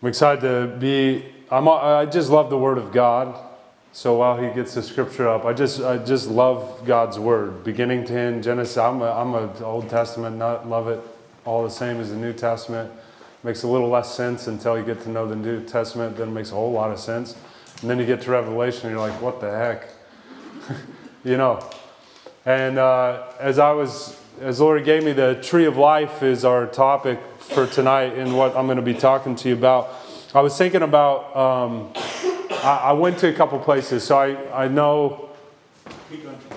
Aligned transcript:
I'm 0.00 0.08
excited 0.08 0.42
to 0.42 0.76
be. 0.78 1.24
I'm, 1.50 1.68
I 1.68 2.06
just 2.06 2.30
love 2.30 2.50
the 2.50 2.58
Word 2.58 2.78
of 2.78 2.92
God. 2.92 3.36
So 3.90 4.14
while 4.14 4.40
he 4.40 4.54
gets 4.54 4.74
the 4.74 4.82
scripture 4.82 5.28
up, 5.28 5.44
I 5.44 5.52
just 5.52 5.80
I 5.80 5.98
just 5.98 6.28
love 6.28 6.82
God's 6.86 7.18
Word, 7.18 7.64
beginning 7.64 8.04
to 8.04 8.12
end. 8.16 8.44
Genesis. 8.44 8.76
I'm 8.76 9.02
a, 9.02 9.10
I'm 9.10 9.34
a 9.34 9.64
Old 9.64 9.90
Testament 9.90 10.36
nut. 10.36 10.68
Love 10.68 10.86
it 10.86 11.00
all 11.44 11.64
the 11.64 11.70
same 11.70 11.98
as 11.98 12.10
the 12.10 12.16
New 12.16 12.32
Testament. 12.32 12.92
Makes 13.42 13.64
a 13.64 13.66
little 13.66 13.88
less 13.88 14.14
sense 14.14 14.46
until 14.46 14.78
you 14.78 14.84
get 14.84 15.00
to 15.02 15.08
know 15.08 15.26
the 15.26 15.34
New 15.34 15.64
Testament. 15.64 16.16
Then 16.16 16.28
it 16.28 16.32
makes 16.32 16.52
a 16.52 16.54
whole 16.54 16.70
lot 16.70 16.92
of 16.92 17.00
sense. 17.00 17.36
And 17.80 17.90
then 17.90 17.98
you 17.98 18.06
get 18.06 18.20
to 18.22 18.30
Revelation, 18.30 18.86
and 18.86 18.96
you're 18.96 19.08
like, 19.08 19.20
what 19.20 19.40
the 19.40 19.50
heck, 19.50 19.88
you 21.24 21.36
know. 21.36 21.68
And 22.46 22.78
uh, 22.78 23.32
as 23.40 23.58
I 23.58 23.72
was, 23.72 24.16
as 24.40 24.60
Lord 24.60 24.84
gave 24.84 25.04
me, 25.04 25.12
the 25.12 25.34
tree 25.42 25.64
of 25.64 25.76
life 25.76 26.22
is 26.22 26.44
our 26.44 26.66
topic 26.66 27.18
for 27.38 27.66
tonight, 27.66 28.14
and 28.14 28.36
what 28.36 28.56
I'm 28.56 28.66
going 28.66 28.76
to 28.76 28.82
be 28.82 28.94
talking 28.94 29.34
to 29.36 29.48
you 29.48 29.54
about. 29.54 29.90
I 30.34 30.40
was 30.40 30.56
thinking 30.56 30.82
about. 30.82 31.36
Um, 31.36 31.92
I, 32.64 32.80
I, 32.84 32.92
went 32.92 33.18
to 33.18 33.28
a 33.28 33.32
couple 33.32 33.58
places, 33.58 34.04
so 34.04 34.18
I, 34.18 34.64
I 34.64 34.68
know. 34.68 35.30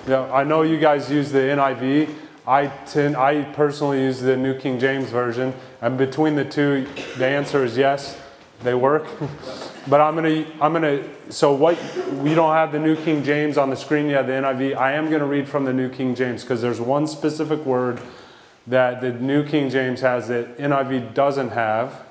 Yeah, 0.06 0.32
I 0.32 0.44
know 0.44 0.62
you 0.62 0.78
guys 0.78 1.10
use 1.10 1.30
the 1.30 1.38
NIV. 1.38 2.14
I 2.46 2.66
tend, 2.66 3.16
I 3.16 3.42
personally 3.52 4.00
use 4.00 4.20
the 4.20 4.36
New 4.36 4.58
King 4.58 4.78
James 4.78 5.10
version, 5.10 5.54
and 5.80 5.96
between 5.96 6.34
the 6.34 6.44
two, 6.44 6.88
the 7.16 7.26
answer 7.26 7.64
is 7.64 7.76
yes, 7.76 8.20
they 8.62 8.74
work. 8.74 9.06
but 9.88 10.00
I'm 10.00 10.14
gonna, 10.14 10.46
I'm 10.60 10.72
gonna. 10.72 11.02
So 11.28 11.52
what? 11.54 11.78
We 12.14 12.34
don't 12.34 12.52
have 12.52 12.72
the 12.72 12.78
New 12.78 12.96
King 12.96 13.24
James 13.24 13.58
on 13.58 13.70
the 13.70 13.76
screen 13.76 14.08
yet. 14.08 14.26
The 14.26 14.32
NIV. 14.32 14.76
I 14.76 14.92
am 14.92 15.10
gonna 15.10 15.26
read 15.26 15.48
from 15.48 15.64
the 15.64 15.72
New 15.72 15.88
King 15.88 16.14
James 16.14 16.42
because 16.42 16.62
there's 16.62 16.80
one 16.80 17.06
specific 17.06 17.64
word 17.64 18.00
that 18.66 19.00
the 19.00 19.12
New 19.12 19.44
King 19.44 19.70
James 19.70 20.00
has 20.00 20.28
that 20.28 20.56
NIV 20.58 21.14
doesn't 21.14 21.50
have, 21.50 22.02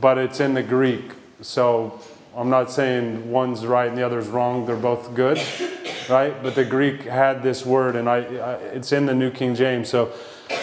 but 0.00 0.16
it's 0.18 0.40
in 0.40 0.54
the 0.54 0.62
Greek. 0.62 1.12
So 1.42 2.00
I'm 2.36 2.48
not 2.48 2.70
saying 2.70 3.30
one's 3.30 3.66
right 3.66 3.88
and 3.88 3.98
the 3.98 4.04
other's 4.04 4.28
wrong. 4.28 4.64
They're 4.64 4.76
both 4.76 5.14
good, 5.14 5.40
right? 6.08 6.40
But 6.42 6.54
the 6.54 6.64
Greek 6.64 7.02
had 7.02 7.42
this 7.42 7.66
word, 7.66 7.96
and 7.96 8.08
I, 8.08 8.18
I 8.18 8.54
it's 8.54 8.92
in 8.92 9.06
the 9.06 9.14
New 9.14 9.30
King 9.30 9.54
James. 9.54 9.88
So 9.88 10.12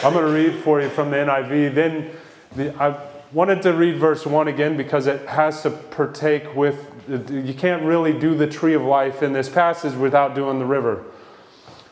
I'm 0.04 0.14
going 0.14 0.26
to 0.26 0.32
read 0.32 0.64
for 0.64 0.82
you 0.82 0.90
from 0.90 1.12
the 1.12 1.18
NIV. 1.18 1.76
Then 1.76 2.12
the, 2.56 2.76
I 2.82 2.98
wanted 3.32 3.62
to 3.64 3.74
read 3.74 3.98
verse 3.98 4.26
one 4.26 4.48
again 4.48 4.78
because 4.78 5.08
it 5.08 5.28
has 5.28 5.62
to 5.64 5.70
partake 5.70 6.56
with. 6.56 6.94
You 7.08 7.54
can't 7.54 7.84
really 7.84 8.18
do 8.18 8.36
the 8.36 8.48
tree 8.48 8.74
of 8.74 8.82
life 8.82 9.24
in 9.24 9.34
this 9.34 9.50
passage 9.50 9.94
without 9.94 10.36
doing 10.36 10.60
the 10.60 10.66
river. 10.66 11.06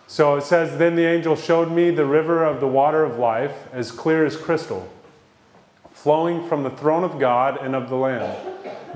So 0.07 0.35
it 0.35 0.43
says, 0.43 0.77
Then 0.77 0.95
the 0.95 1.05
angel 1.05 1.35
showed 1.35 1.71
me 1.71 1.89
the 1.89 2.05
river 2.05 2.43
of 2.43 2.59
the 2.59 2.67
water 2.67 3.03
of 3.03 3.17
life, 3.17 3.67
as 3.73 3.91
clear 3.91 4.25
as 4.25 4.37
crystal, 4.37 4.87
flowing 5.91 6.47
from 6.47 6.63
the 6.63 6.69
throne 6.69 7.03
of 7.03 7.19
God 7.19 7.57
and 7.61 7.75
of 7.75 7.89
the 7.89 7.95
Lamb, 7.95 8.35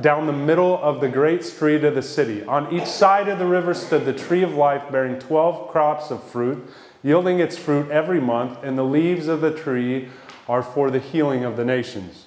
down 0.01 0.27
the 0.27 0.33
middle 0.33 0.77
of 0.83 1.01
the 1.01 1.09
great 1.09 1.43
street 1.43 1.83
of 1.83 1.95
the 1.95 2.01
city. 2.01 2.43
On 2.43 2.71
each 2.71 2.85
side 2.85 3.27
of 3.27 3.39
the 3.39 3.47
river 3.47 3.73
stood 3.73 4.05
the 4.05 4.13
tree 4.13 4.43
of 4.43 4.53
life, 4.53 4.83
bearing 4.91 5.19
twelve 5.19 5.69
crops 5.69 6.11
of 6.11 6.23
fruit, 6.23 6.69
yielding 7.01 7.39
its 7.39 7.57
fruit 7.57 7.89
every 7.89 8.19
month, 8.19 8.59
and 8.61 8.77
the 8.77 8.83
leaves 8.83 9.27
of 9.27 9.41
the 9.41 9.51
tree 9.51 10.09
are 10.47 10.63
for 10.63 10.91
the 10.91 10.99
healing 10.99 11.43
of 11.43 11.57
the 11.57 11.65
nations. 11.65 12.25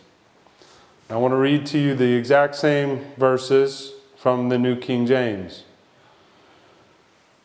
I 1.13 1.17
want 1.17 1.33
to 1.33 1.37
read 1.37 1.67
to 1.67 1.79
you 1.79 1.95
the 1.95 2.15
exact 2.15 2.55
same 2.55 3.05
verses 3.19 3.93
from 4.17 4.49
the 4.49 4.57
New 4.57 4.77
King 4.77 5.05
James. 5.05 5.65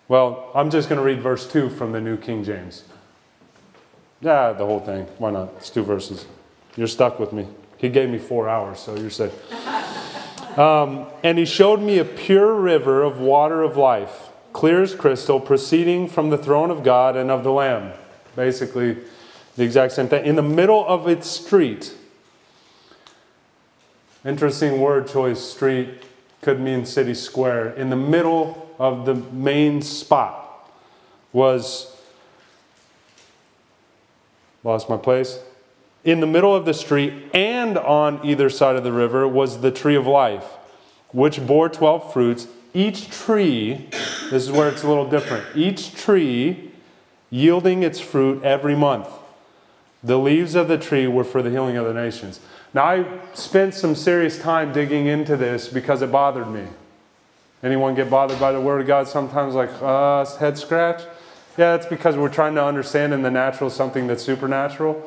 Well, 0.07 0.49
I'm 0.55 0.69
just 0.69 0.87
going 0.87 0.99
to 0.99 1.03
read 1.03 1.19
verse 1.19 1.45
2 1.51 1.71
from 1.71 1.91
the 1.91 1.99
New 1.99 2.15
King 2.15 2.45
James. 2.45 2.85
Yeah, 4.21 4.53
the 4.53 4.65
whole 4.65 4.79
thing. 4.79 5.03
Why 5.17 5.31
not? 5.31 5.51
It's 5.57 5.69
two 5.69 5.83
verses. 5.83 6.27
You're 6.77 6.87
stuck 6.87 7.19
with 7.19 7.33
me. 7.33 7.45
He 7.75 7.89
gave 7.89 8.09
me 8.09 8.19
four 8.19 8.47
hours, 8.47 8.79
so 8.79 8.95
you're 8.95 9.09
safe. 9.09 9.33
Um, 10.57 11.05
and 11.23 11.37
he 11.37 11.45
showed 11.45 11.81
me 11.81 11.99
a 11.99 12.03
pure 12.03 12.51
river 12.55 13.03
of 13.03 13.19
water 13.19 13.61
of 13.61 13.77
life, 13.77 14.29
clear 14.53 14.81
as 14.81 14.95
crystal, 14.95 15.39
proceeding 15.39 16.07
from 16.07 16.31
the 16.31 16.37
throne 16.37 16.71
of 16.71 16.83
God 16.83 17.15
and 17.15 17.29
of 17.29 17.43
the 17.43 17.51
Lamb. 17.51 17.93
Basically, 18.35 18.97
the 19.55 19.63
exact 19.63 19.93
same 19.93 20.07
thing. 20.07 20.25
In 20.25 20.35
the 20.35 20.41
middle 20.41 20.83
of 20.87 21.07
its 21.07 21.29
street, 21.29 21.93
interesting 24.27 24.81
word 24.81 25.07
choice, 25.07 25.39
street 25.39 26.03
could 26.41 26.59
mean 26.59 26.85
city 26.85 27.13
square. 27.13 27.69
In 27.69 27.89
the 27.89 27.95
middle 27.95 28.69
of 28.77 29.05
the 29.05 29.15
main 29.15 29.81
spot 29.81 30.69
was 31.31 31.95
lost 34.63 34.89
my 34.89 34.97
place. 34.97 35.39
In 36.03 36.19
the 36.19 36.27
middle 36.27 36.55
of 36.55 36.65
the 36.65 36.73
street 36.73 37.13
and 37.33 37.77
on 37.77 38.19
either 38.25 38.49
side 38.49 38.75
of 38.75 38.83
the 38.83 38.91
river 38.91 39.27
was 39.27 39.61
the 39.61 39.71
tree 39.71 39.95
of 39.95 40.05
life 40.05 40.45
which 41.11 41.45
bore 41.45 41.69
12 41.69 42.13
fruits. 42.13 42.47
Each 42.73 43.09
tree 43.09 43.87
this 44.29 44.43
is 44.43 44.51
where 44.51 44.67
it's 44.69 44.83
a 44.83 44.87
little 44.87 45.09
different 45.09 45.45
each 45.55 45.95
tree 45.95 46.71
yielding 47.29 47.83
its 47.83 47.99
fruit 47.99 48.43
every 48.43 48.75
month. 48.75 49.07
The 50.03 50.17
leaves 50.17 50.53
of 50.53 50.67
the 50.67 50.77
tree 50.77 51.07
were 51.07 51.23
for 51.23 51.41
the 51.41 51.49
healing 51.49 51.77
of 51.77 51.85
the 51.85 51.93
nations 51.93 52.39
now 52.73 52.83
i 52.83 53.19
spent 53.33 53.73
some 53.73 53.95
serious 53.95 54.37
time 54.39 54.71
digging 54.73 55.07
into 55.07 55.37
this 55.37 55.67
because 55.67 56.01
it 56.01 56.11
bothered 56.11 56.49
me 56.49 56.65
Anyone 57.63 57.95
get 57.95 58.09
bothered 58.09 58.39
by 58.39 58.51
the 58.51 58.61
Word 58.61 58.81
of 58.81 58.87
God 58.87 59.07
sometimes, 59.07 59.55
like 59.55 59.71
uh, 59.81 60.23
head 60.37 60.57
scratch? 60.59 61.01
Yeah, 61.57 61.75
that's 61.75 61.87
because 61.87 62.15
we're 62.15 62.29
trying 62.29 62.53
to 62.53 62.63
understand 62.63 63.13
in 63.13 63.23
the 63.23 63.31
natural 63.31 63.71
something 63.71 64.05
that's 64.05 64.23
supernatural. 64.23 65.03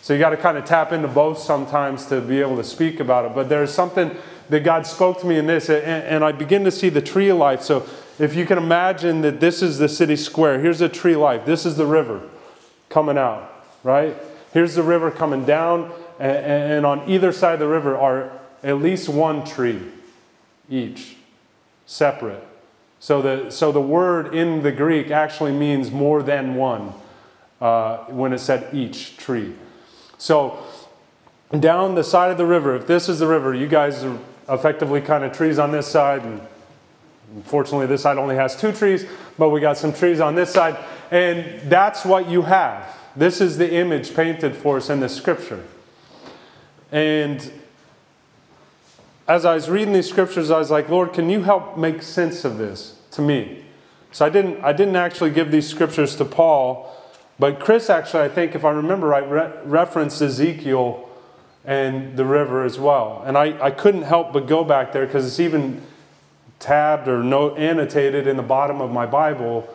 So 0.00 0.12
you 0.12 0.18
got 0.18 0.30
to 0.30 0.36
kind 0.36 0.58
of 0.58 0.64
tap 0.64 0.90
into 0.90 1.06
both 1.06 1.38
sometimes 1.38 2.06
to 2.06 2.20
be 2.20 2.40
able 2.40 2.56
to 2.56 2.64
speak 2.64 2.98
about 2.98 3.24
it. 3.24 3.36
But 3.36 3.48
there's 3.48 3.72
something 3.72 4.16
that 4.48 4.64
God 4.64 4.84
spoke 4.84 5.20
to 5.20 5.26
me 5.26 5.38
in 5.38 5.46
this, 5.46 5.70
and, 5.70 5.84
and 5.84 6.24
I 6.24 6.32
begin 6.32 6.64
to 6.64 6.72
see 6.72 6.88
the 6.88 7.00
tree 7.00 7.28
of 7.28 7.38
life. 7.38 7.62
So 7.62 7.86
if 8.18 8.34
you 8.34 8.46
can 8.46 8.58
imagine 8.58 9.20
that 9.20 9.38
this 9.38 9.62
is 9.62 9.78
the 9.78 9.88
city 9.88 10.16
square, 10.16 10.58
here's 10.58 10.80
a 10.80 10.88
tree 10.88 11.14
life, 11.14 11.46
this 11.46 11.64
is 11.64 11.76
the 11.76 11.86
river 11.86 12.28
coming 12.88 13.16
out, 13.16 13.64
right? 13.84 14.16
Here's 14.52 14.74
the 14.74 14.82
river 14.82 15.12
coming 15.12 15.44
down, 15.44 15.92
and, 16.22 16.86
on 16.86 17.08
either 17.10 17.32
side 17.32 17.54
of 17.54 17.60
the 17.60 17.66
river 17.66 17.96
are 17.96 18.32
at 18.62 18.78
least 18.78 19.08
one 19.08 19.44
tree 19.44 19.80
each 20.70 21.16
separate. 21.86 22.42
So 23.00 23.20
the, 23.20 23.50
so 23.50 23.72
the 23.72 23.80
word 23.80 24.34
in 24.34 24.62
the 24.62 24.70
Greek 24.70 25.10
actually 25.10 25.52
means 25.52 25.90
more 25.90 26.22
than 26.22 26.54
one 26.54 26.92
uh, 27.60 28.04
when 28.04 28.32
it 28.32 28.38
said 28.38 28.72
each 28.72 29.16
tree. 29.16 29.54
So 30.18 30.58
down 31.58 31.96
the 31.96 32.04
side 32.04 32.30
of 32.30 32.38
the 32.38 32.46
river, 32.46 32.76
if 32.76 32.86
this 32.86 33.08
is 33.08 33.18
the 33.18 33.26
river, 33.26 33.54
you 33.54 33.66
guys 33.66 34.04
are 34.04 34.16
effectively 34.48 35.00
kind 35.00 35.24
of 35.24 35.32
trees 35.32 35.58
on 35.58 35.72
this 35.72 35.88
side, 35.88 36.22
and 36.22 36.40
unfortunately, 37.34 37.86
this 37.86 38.02
side 38.02 38.18
only 38.18 38.36
has 38.36 38.54
two 38.54 38.72
trees, 38.72 39.04
but 39.36 39.50
we 39.50 39.60
got 39.60 39.76
some 39.76 39.92
trees 39.92 40.20
on 40.20 40.36
this 40.36 40.52
side, 40.52 40.76
and 41.10 41.68
that's 41.68 42.04
what 42.04 42.28
you 42.28 42.42
have. 42.42 42.96
This 43.16 43.40
is 43.40 43.58
the 43.58 43.74
image 43.74 44.14
painted 44.14 44.56
for 44.56 44.76
us 44.76 44.88
in 44.88 45.00
the 45.00 45.08
scripture. 45.08 45.64
And 46.92 47.50
as 49.26 49.46
I 49.46 49.54
was 49.54 49.70
reading 49.70 49.94
these 49.94 50.08
scriptures, 50.08 50.50
I 50.50 50.58
was 50.58 50.70
like, 50.70 50.88
Lord, 50.90 51.14
can 51.14 51.30
you 51.30 51.42
help 51.42 51.78
make 51.78 52.02
sense 52.02 52.44
of 52.44 52.58
this 52.58 52.96
to 53.12 53.22
me? 53.22 53.64
So 54.12 54.26
I 54.26 54.28
didn't, 54.28 54.62
I 54.62 54.74
didn't 54.74 54.96
actually 54.96 55.30
give 55.30 55.50
these 55.50 55.66
scriptures 55.66 56.14
to 56.16 56.26
Paul, 56.26 56.94
but 57.38 57.58
Chris 57.58 57.88
actually, 57.88 58.24
I 58.24 58.28
think, 58.28 58.54
if 58.54 58.62
I 58.62 58.70
remember 58.70 59.06
right, 59.06 59.28
re- 59.28 59.52
referenced 59.64 60.20
Ezekiel 60.20 61.08
and 61.64 62.16
the 62.16 62.26
river 62.26 62.62
as 62.62 62.78
well. 62.78 63.22
And 63.24 63.38
I, 63.38 63.58
I 63.64 63.70
couldn't 63.70 64.02
help 64.02 64.34
but 64.34 64.46
go 64.46 64.62
back 64.62 64.92
there 64.92 65.06
because 65.06 65.26
it's 65.26 65.40
even 65.40 65.80
tabbed 66.58 67.08
or 67.08 67.22
note, 67.22 67.56
annotated 67.56 68.26
in 68.26 68.36
the 68.36 68.42
bottom 68.42 68.82
of 68.82 68.90
my 68.90 69.06
Bible, 69.06 69.66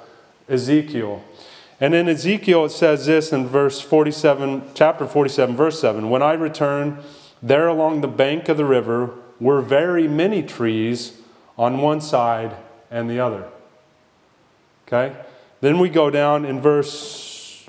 Ezekiel. 0.48 1.24
And 1.80 1.94
in 1.94 2.10
Ezekiel, 2.10 2.66
it 2.66 2.72
says 2.72 3.06
this 3.06 3.32
in 3.32 3.48
verse 3.48 3.82
47, 3.82 4.72
chapter 4.74 5.06
47, 5.06 5.56
verse 5.56 5.80
7 5.80 6.10
When 6.10 6.24
I 6.24 6.34
return, 6.34 7.04
there 7.42 7.68
along 7.68 8.01
the 8.01 8.07
bank 8.07 8.50
of 8.50 8.57
the 8.57 8.66
river 8.66 9.12
were 9.40 9.62
very 9.62 10.07
many 10.07 10.42
trees 10.42 11.22
on 11.57 11.80
one 11.80 12.01
side 12.01 12.56
and 12.90 13.10
the 13.10 13.19
other. 13.19 13.48
Okay? 14.88 15.16
Then 15.62 15.80
we 15.80 15.90
go 15.90 16.10
down 16.10 16.46
in 16.46 16.62
verse 16.62 17.68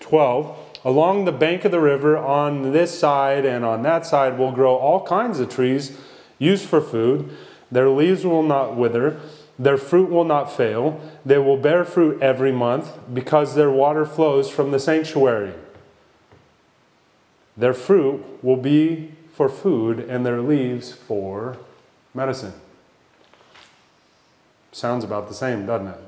12. 0.00 0.58
Along 0.84 1.24
the 1.24 1.32
bank 1.32 1.64
of 1.64 1.72
the 1.72 1.80
river, 1.80 2.18
on 2.18 2.72
this 2.72 2.96
side 2.96 3.46
and 3.46 3.64
on 3.64 3.82
that 3.82 4.04
side, 4.04 4.38
will 4.38 4.52
grow 4.52 4.76
all 4.76 5.04
kinds 5.06 5.40
of 5.40 5.48
trees 5.48 5.96
used 6.38 6.66
for 6.66 6.80
food. 6.80 7.34
Their 7.72 7.88
leaves 7.88 8.24
will 8.24 8.42
not 8.42 8.76
wither, 8.76 9.18
their 9.58 9.76
fruit 9.76 10.10
will 10.10 10.24
not 10.24 10.52
fail. 10.52 11.00
They 11.24 11.38
will 11.38 11.56
bear 11.56 11.84
fruit 11.84 12.20
every 12.20 12.52
month 12.52 12.92
because 13.12 13.54
their 13.54 13.70
water 13.70 14.04
flows 14.04 14.50
from 14.50 14.70
the 14.70 14.78
sanctuary. 14.78 15.54
Their 17.56 17.74
fruit 17.74 18.24
will 18.42 18.56
be 18.56 19.12
for 19.32 19.48
food 19.48 20.00
and 20.00 20.26
their 20.26 20.40
leaves 20.40 20.92
for 20.92 21.58
medicine. 22.12 22.54
Sounds 24.72 25.04
about 25.04 25.28
the 25.28 25.34
same, 25.34 25.66
doesn't 25.66 25.88
it? 25.88 26.00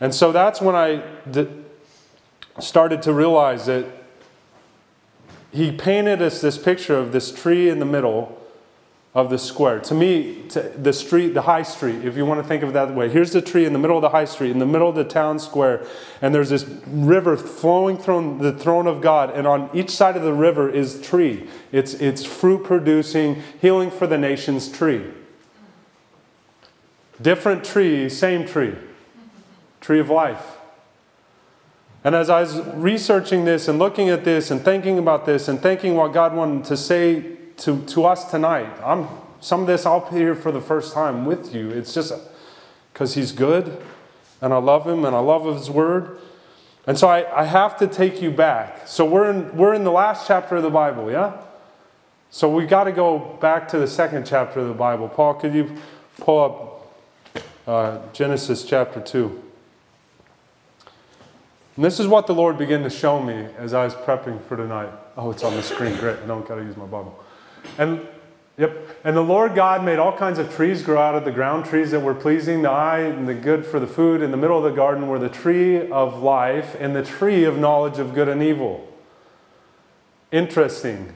And 0.00 0.14
so 0.14 0.32
that's 0.32 0.60
when 0.60 0.74
I 0.74 1.02
started 2.58 3.02
to 3.02 3.12
realize 3.12 3.66
that 3.66 3.84
he 5.52 5.72
painted 5.72 6.22
us 6.22 6.40
this 6.40 6.56
picture 6.56 6.96
of 6.96 7.12
this 7.12 7.32
tree 7.32 7.68
in 7.68 7.78
the 7.78 7.84
middle 7.84 8.38
of 9.14 9.30
the 9.30 9.38
square. 9.38 9.80
To 9.80 9.94
me, 9.94 10.44
to 10.50 10.60
the 10.60 10.92
street, 10.92 11.34
the 11.34 11.42
high 11.42 11.62
street, 11.62 12.04
if 12.04 12.16
you 12.16 12.26
want 12.26 12.42
to 12.42 12.46
think 12.46 12.62
of 12.62 12.70
it 12.70 12.72
that 12.72 12.94
way. 12.94 13.08
Here's 13.08 13.32
the 13.32 13.40
tree 13.40 13.64
in 13.64 13.72
the 13.72 13.78
middle 13.78 13.96
of 13.96 14.02
the 14.02 14.10
high 14.10 14.26
street, 14.26 14.50
in 14.50 14.58
the 14.58 14.66
middle 14.66 14.88
of 14.88 14.94
the 14.94 15.04
town 15.04 15.38
square, 15.38 15.86
and 16.20 16.34
there's 16.34 16.50
this 16.50 16.64
river 16.86 17.36
flowing 17.36 17.96
from 17.96 18.38
the 18.38 18.52
throne 18.52 18.86
of 18.86 19.00
God, 19.00 19.30
and 19.30 19.46
on 19.46 19.70
each 19.72 19.90
side 19.90 20.16
of 20.16 20.22
the 20.22 20.34
river 20.34 20.68
is 20.68 21.00
tree. 21.00 21.48
It's, 21.72 21.94
it's 21.94 22.24
fruit 22.24 22.64
producing, 22.64 23.42
healing 23.60 23.90
for 23.90 24.06
the 24.06 24.18
nations 24.18 24.70
tree. 24.70 25.04
Different 27.20 27.64
tree, 27.64 28.08
same 28.08 28.46
tree. 28.46 28.76
Tree 29.80 30.00
of 30.00 30.10
life. 30.10 30.58
And 32.04 32.14
as 32.14 32.30
I 32.30 32.42
was 32.42 32.60
researching 32.74 33.44
this 33.44 33.66
and 33.66 33.78
looking 33.78 34.08
at 34.08 34.24
this 34.24 34.50
and 34.50 34.64
thinking 34.64 34.98
about 34.98 35.26
this 35.26 35.48
and 35.48 35.60
thinking 35.60 35.96
what 35.96 36.12
God 36.12 36.34
wanted 36.34 36.64
to 36.66 36.76
say 36.76 37.37
to, 37.58 37.82
to 37.86 38.04
us 38.04 38.30
tonight. 38.30 38.70
I'm, 38.84 39.08
some 39.40 39.62
of 39.62 39.66
this 39.66 39.86
I'll 39.86 40.08
hear 40.10 40.34
for 40.34 40.50
the 40.50 40.60
first 40.60 40.92
time 40.92 41.24
with 41.24 41.54
you. 41.54 41.70
It's 41.70 41.94
just 41.94 42.14
because 42.92 43.14
He's 43.14 43.32
good 43.32 43.80
and 44.40 44.52
I 44.52 44.58
love 44.58 44.86
Him 44.86 45.04
and 45.04 45.14
I 45.14 45.20
love 45.20 45.44
His 45.44 45.70
Word. 45.70 46.18
And 46.86 46.98
so 46.98 47.08
I, 47.08 47.40
I 47.40 47.44
have 47.44 47.76
to 47.78 47.86
take 47.86 48.22
you 48.22 48.30
back. 48.30 48.86
So 48.86 49.04
we're 49.04 49.30
in, 49.30 49.56
we're 49.56 49.74
in 49.74 49.84
the 49.84 49.92
last 49.92 50.26
chapter 50.26 50.56
of 50.56 50.62
the 50.62 50.70
Bible, 50.70 51.10
yeah? 51.10 51.42
So 52.30 52.48
we 52.48 52.66
got 52.66 52.84
to 52.84 52.92
go 52.92 53.18
back 53.40 53.68
to 53.68 53.78
the 53.78 53.86
second 53.86 54.26
chapter 54.26 54.60
of 54.60 54.68
the 54.68 54.74
Bible. 54.74 55.08
Paul, 55.08 55.34
could 55.34 55.54
you 55.54 55.76
pull 56.18 56.44
up 56.44 57.42
uh, 57.66 57.98
Genesis 58.12 58.64
chapter 58.64 59.00
2? 59.00 59.42
And 61.76 61.84
this 61.84 62.00
is 62.00 62.06
what 62.06 62.26
the 62.26 62.34
Lord 62.34 62.58
began 62.58 62.82
to 62.82 62.90
show 62.90 63.22
me 63.22 63.46
as 63.56 63.72
I 63.72 63.84
was 63.84 63.94
prepping 63.94 64.42
for 64.44 64.56
tonight. 64.56 64.90
Oh, 65.16 65.30
it's 65.30 65.44
on 65.44 65.54
the 65.54 65.62
screen. 65.62 65.96
Great. 65.96 66.18
I 66.18 66.26
don't 66.26 66.46
got 66.46 66.56
to 66.56 66.62
use 66.62 66.76
my 66.76 66.86
Bible. 66.86 67.22
And 67.76 68.06
yep, 68.56 68.76
and 69.04 69.16
the 69.16 69.22
Lord 69.22 69.54
God 69.54 69.84
made 69.84 69.98
all 69.98 70.16
kinds 70.16 70.38
of 70.38 70.54
trees 70.54 70.82
grow 70.82 71.00
out 71.00 71.14
of 71.14 71.24
the 71.24 71.30
ground, 71.30 71.66
trees 71.66 71.90
that 71.90 72.00
were 72.00 72.14
pleasing 72.14 72.62
the 72.62 72.70
eye 72.70 73.00
and 73.00 73.28
the 73.28 73.34
good 73.34 73.66
for 73.66 73.78
the 73.78 73.86
food. 73.86 74.22
In 74.22 74.30
the 74.30 74.36
middle 74.36 74.56
of 74.56 74.64
the 74.64 74.76
garden 74.76 75.08
were 75.08 75.18
the 75.18 75.28
tree 75.28 75.88
of 75.90 76.22
life 76.22 76.76
and 76.80 76.96
the 76.96 77.04
tree 77.04 77.44
of 77.44 77.58
knowledge 77.58 77.98
of 77.98 78.14
good 78.14 78.28
and 78.28 78.42
evil. 78.42 78.86
Interesting. 80.32 81.12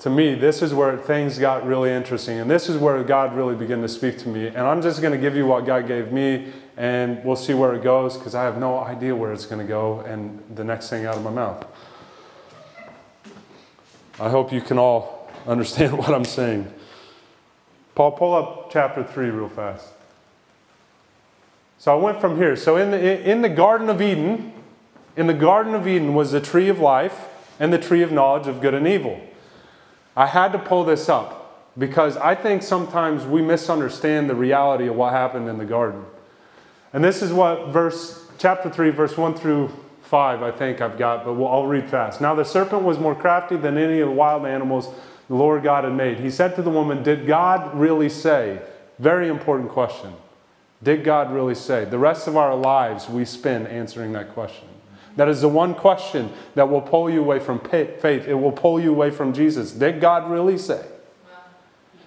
To 0.00 0.10
me, 0.10 0.34
this 0.34 0.60
is 0.60 0.74
where 0.74 0.98
things 0.98 1.38
got 1.38 1.66
really 1.66 1.90
interesting. 1.90 2.38
And 2.38 2.50
this 2.50 2.68
is 2.68 2.76
where 2.76 3.02
God 3.02 3.34
really 3.34 3.54
began 3.54 3.80
to 3.80 3.88
speak 3.88 4.18
to 4.18 4.28
me. 4.28 4.46
And 4.46 4.58
I'm 4.58 4.82
just 4.82 5.00
going 5.00 5.12
to 5.12 5.18
give 5.18 5.34
you 5.34 5.46
what 5.46 5.64
God 5.64 5.88
gave 5.88 6.12
me, 6.12 6.52
and 6.76 7.24
we'll 7.24 7.34
see 7.34 7.54
where 7.54 7.74
it 7.74 7.82
goes 7.82 8.18
because 8.18 8.34
I 8.34 8.44
have 8.44 8.58
no 8.58 8.78
idea 8.78 9.16
where 9.16 9.32
it's 9.32 9.46
going 9.46 9.60
to 9.60 9.66
go 9.66 10.00
and 10.00 10.42
the 10.54 10.64
next 10.64 10.90
thing 10.90 11.06
out 11.06 11.16
of 11.16 11.24
my 11.24 11.30
mouth. 11.30 11.64
I 14.20 14.28
hope 14.28 14.52
you 14.52 14.60
can 14.60 14.78
all 14.78 15.15
understand 15.46 15.96
what 15.98 16.10
I'm 16.10 16.24
saying. 16.24 16.72
Paul, 17.94 18.12
pull 18.12 18.34
up 18.34 18.70
chapter 18.70 19.02
3 19.02 19.30
real 19.30 19.48
fast. 19.48 19.88
So 21.78 21.92
I 21.92 22.00
went 22.00 22.20
from 22.20 22.36
here. 22.36 22.56
So 22.56 22.76
in 22.76 22.90
the, 22.90 23.30
in 23.30 23.42
the 23.42 23.48
Garden 23.48 23.88
of 23.88 24.00
Eden, 24.02 24.52
in 25.16 25.26
the 25.26 25.34
Garden 25.34 25.74
of 25.74 25.86
Eden 25.86 26.14
was 26.14 26.32
the 26.32 26.40
tree 26.40 26.68
of 26.68 26.78
life 26.78 27.28
and 27.58 27.72
the 27.72 27.78
tree 27.78 28.02
of 28.02 28.12
knowledge 28.12 28.46
of 28.46 28.60
good 28.60 28.74
and 28.74 28.86
evil. 28.86 29.20
I 30.14 30.26
had 30.26 30.52
to 30.52 30.58
pull 30.58 30.84
this 30.84 31.08
up 31.08 31.72
because 31.78 32.16
I 32.16 32.34
think 32.34 32.62
sometimes 32.62 33.24
we 33.24 33.42
misunderstand 33.42 34.30
the 34.30 34.34
reality 34.34 34.88
of 34.88 34.96
what 34.96 35.12
happened 35.12 35.48
in 35.48 35.58
the 35.58 35.64
garden. 35.64 36.04
And 36.92 37.04
this 37.04 37.22
is 37.22 37.32
what 37.32 37.68
verse 37.68 38.26
chapter 38.38 38.70
3 38.70 38.90
verse 38.90 39.16
1 39.16 39.34
through 39.34 39.70
5 40.02 40.42
I 40.42 40.50
think 40.50 40.80
I've 40.80 40.98
got, 40.98 41.24
but 41.24 41.34
we'll, 41.34 41.48
I'll 41.48 41.66
read 41.66 41.90
fast. 41.90 42.20
Now 42.20 42.34
the 42.34 42.44
serpent 42.44 42.82
was 42.82 42.98
more 42.98 43.14
crafty 43.14 43.56
than 43.56 43.76
any 43.76 44.00
of 44.00 44.08
the 44.08 44.14
wild 44.14 44.46
animals 44.46 44.88
the 45.28 45.34
Lord 45.34 45.62
God 45.62 45.84
had 45.84 45.92
made. 45.92 46.18
He 46.18 46.30
said 46.30 46.54
to 46.56 46.62
the 46.62 46.70
woman, 46.70 47.02
Did 47.02 47.26
God 47.26 47.74
really 47.76 48.08
say? 48.08 48.60
Very 48.98 49.28
important 49.28 49.70
question. 49.70 50.12
Did 50.82 51.04
God 51.04 51.32
really 51.32 51.54
say? 51.54 51.84
The 51.84 51.98
rest 51.98 52.28
of 52.28 52.36
our 52.36 52.54
lives 52.54 53.08
we 53.08 53.24
spend 53.24 53.66
answering 53.68 54.12
that 54.12 54.30
question. 54.30 54.68
That 55.16 55.28
is 55.28 55.40
the 55.40 55.48
one 55.48 55.74
question 55.74 56.30
that 56.54 56.68
will 56.68 56.82
pull 56.82 57.08
you 57.08 57.20
away 57.20 57.38
from 57.40 57.58
faith. 57.58 58.04
It 58.04 58.34
will 58.34 58.52
pull 58.52 58.78
you 58.78 58.90
away 58.90 59.10
from 59.10 59.32
Jesus. 59.32 59.72
Did 59.72 60.00
God 60.00 60.30
really 60.30 60.58
say? 60.58 60.84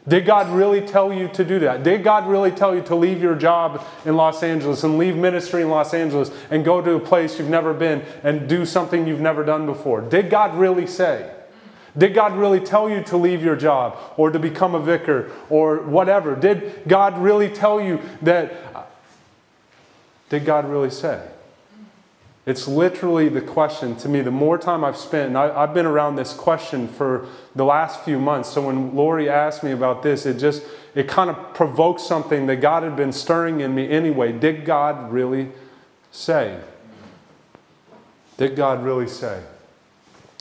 Did 0.07 0.25
God 0.25 0.49
really 0.49 0.81
tell 0.81 1.11
you 1.13 1.27
to 1.29 1.43
do 1.43 1.59
that? 1.59 1.83
Did 1.83 2.03
God 2.03 2.27
really 2.27 2.51
tell 2.51 2.73
you 2.73 2.81
to 2.83 2.95
leave 2.95 3.21
your 3.21 3.35
job 3.35 3.85
in 4.05 4.15
Los 4.15 4.41
Angeles 4.41 4.83
and 4.83 4.97
leave 4.97 5.15
ministry 5.15 5.61
in 5.61 5.69
Los 5.69 5.93
Angeles 5.93 6.31
and 6.49 6.63
go 6.63 6.81
to 6.81 6.93
a 6.93 6.99
place 6.99 7.37
you've 7.37 7.49
never 7.49 7.73
been 7.73 8.03
and 8.23 8.47
do 8.47 8.65
something 8.65 9.05
you've 9.05 9.19
never 9.19 9.43
done 9.43 9.65
before? 9.65 10.01
Did 10.01 10.29
God 10.29 10.57
really 10.57 10.87
say? 10.87 11.31
Did 11.99 12.13
God 12.13 12.35
really 12.37 12.61
tell 12.61 12.89
you 12.89 13.03
to 13.03 13.17
leave 13.17 13.43
your 13.43 13.57
job 13.57 13.97
or 14.15 14.31
to 14.31 14.39
become 14.39 14.73
a 14.73 14.79
vicar 14.79 15.31
or 15.49 15.79
whatever? 15.79 16.33
Did 16.35 16.83
God 16.87 17.17
really 17.19 17.49
tell 17.49 17.81
you 17.81 17.99
that? 18.21 18.53
Did 20.29 20.45
God 20.45 20.69
really 20.69 20.89
say? 20.89 21.27
It's 22.45 22.67
literally 22.67 23.27
the 23.27 23.41
question 23.41 23.97
to 23.97 24.09
me. 24.09 24.21
The 24.21 24.31
more 24.31 24.57
time 24.57 24.83
I've 24.83 24.97
spent, 24.97 25.27
and 25.27 25.37
I, 25.37 25.67
have 25.67 25.73
been 25.73 25.85
around 25.85 26.15
this 26.15 26.33
question 26.33 26.87
for 26.87 27.27
the 27.53 27.65
last 27.65 28.03
few 28.03 28.17
months. 28.17 28.49
So 28.49 28.61
when 28.61 28.95
Lori 28.95 29.29
asked 29.29 29.61
me 29.61 29.71
about 29.71 30.01
this, 30.01 30.25
it 30.25 30.39
just 30.39 30.63
it 30.95 31.07
kind 31.07 31.29
of 31.29 31.53
provoked 31.53 31.99
something 31.99 32.47
that 32.47 32.55
God 32.55 32.83
had 32.83 32.95
been 32.95 33.11
stirring 33.11 33.59
in 33.59 33.75
me 33.75 33.89
anyway. 33.89 34.31
Did 34.31 34.63
God 34.63 35.11
really 35.11 35.49
say? 36.11 36.59
Did 38.37 38.55
God 38.55 38.83
really 38.83 39.07
say? 39.07 39.43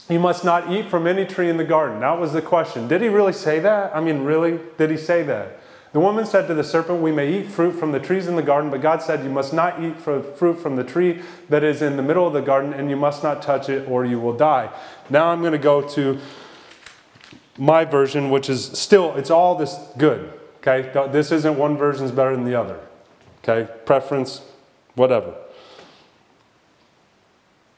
You 0.08 0.18
must 0.18 0.44
not 0.44 0.72
eat 0.72 0.86
from 0.86 1.06
any 1.06 1.26
tree 1.26 1.50
in 1.50 1.58
the 1.58 1.64
garden. 1.64 2.00
That 2.00 2.18
was 2.18 2.32
the 2.32 2.40
question. 2.40 2.88
Did 2.88 3.02
he 3.02 3.08
really 3.08 3.32
say 3.32 3.58
that? 3.60 3.94
I 3.94 4.00
mean, 4.00 4.24
really? 4.24 4.58
Did 4.78 4.90
he 4.90 4.96
say 4.96 5.22
that? 5.24 5.60
The 5.92 6.00
woman 6.00 6.26
said 6.26 6.46
to 6.48 6.54
the 6.54 6.64
serpent, 6.64 7.00
We 7.02 7.12
may 7.12 7.32
eat 7.32 7.46
fruit 7.46 7.72
from 7.72 7.92
the 7.92 8.00
trees 8.00 8.26
in 8.26 8.36
the 8.36 8.42
garden, 8.42 8.70
but 8.70 8.80
God 8.80 9.02
said, 9.02 9.24
You 9.24 9.30
must 9.30 9.52
not 9.52 9.82
eat 9.82 9.98
fruit 10.00 10.54
from 10.56 10.76
the 10.76 10.84
tree 10.84 11.22
that 11.48 11.64
is 11.64 11.82
in 11.82 11.96
the 11.96 12.02
middle 12.02 12.26
of 12.26 12.32
the 12.32 12.42
garden, 12.42 12.72
and 12.72 12.90
you 12.90 12.96
must 12.96 13.22
not 13.22 13.42
touch 13.42 13.68
it, 13.68 13.88
or 13.88 14.04
you 14.04 14.18
will 14.20 14.36
die. 14.36 14.70
Now 15.10 15.28
I'm 15.28 15.40
going 15.40 15.52
to 15.52 15.58
go 15.58 15.86
to 15.90 16.18
my 17.58 17.84
version, 17.84 18.30
which 18.30 18.48
is 18.48 18.64
still, 18.78 19.14
it's 19.16 19.30
all 19.30 19.56
this 19.56 19.78
good. 19.96 20.32
Okay? 20.58 20.90
This 21.10 21.32
isn't 21.32 21.56
one 21.56 21.76
version 21.76 22.04
is 22.04 22.12
better 22.12 22.34
than 22.34 22.44
the 22.44 22.54
other. 22.54 22.78
Okay? 23.42 23.70
Preference, 23.84 24.42
whatever. 24.94 25.34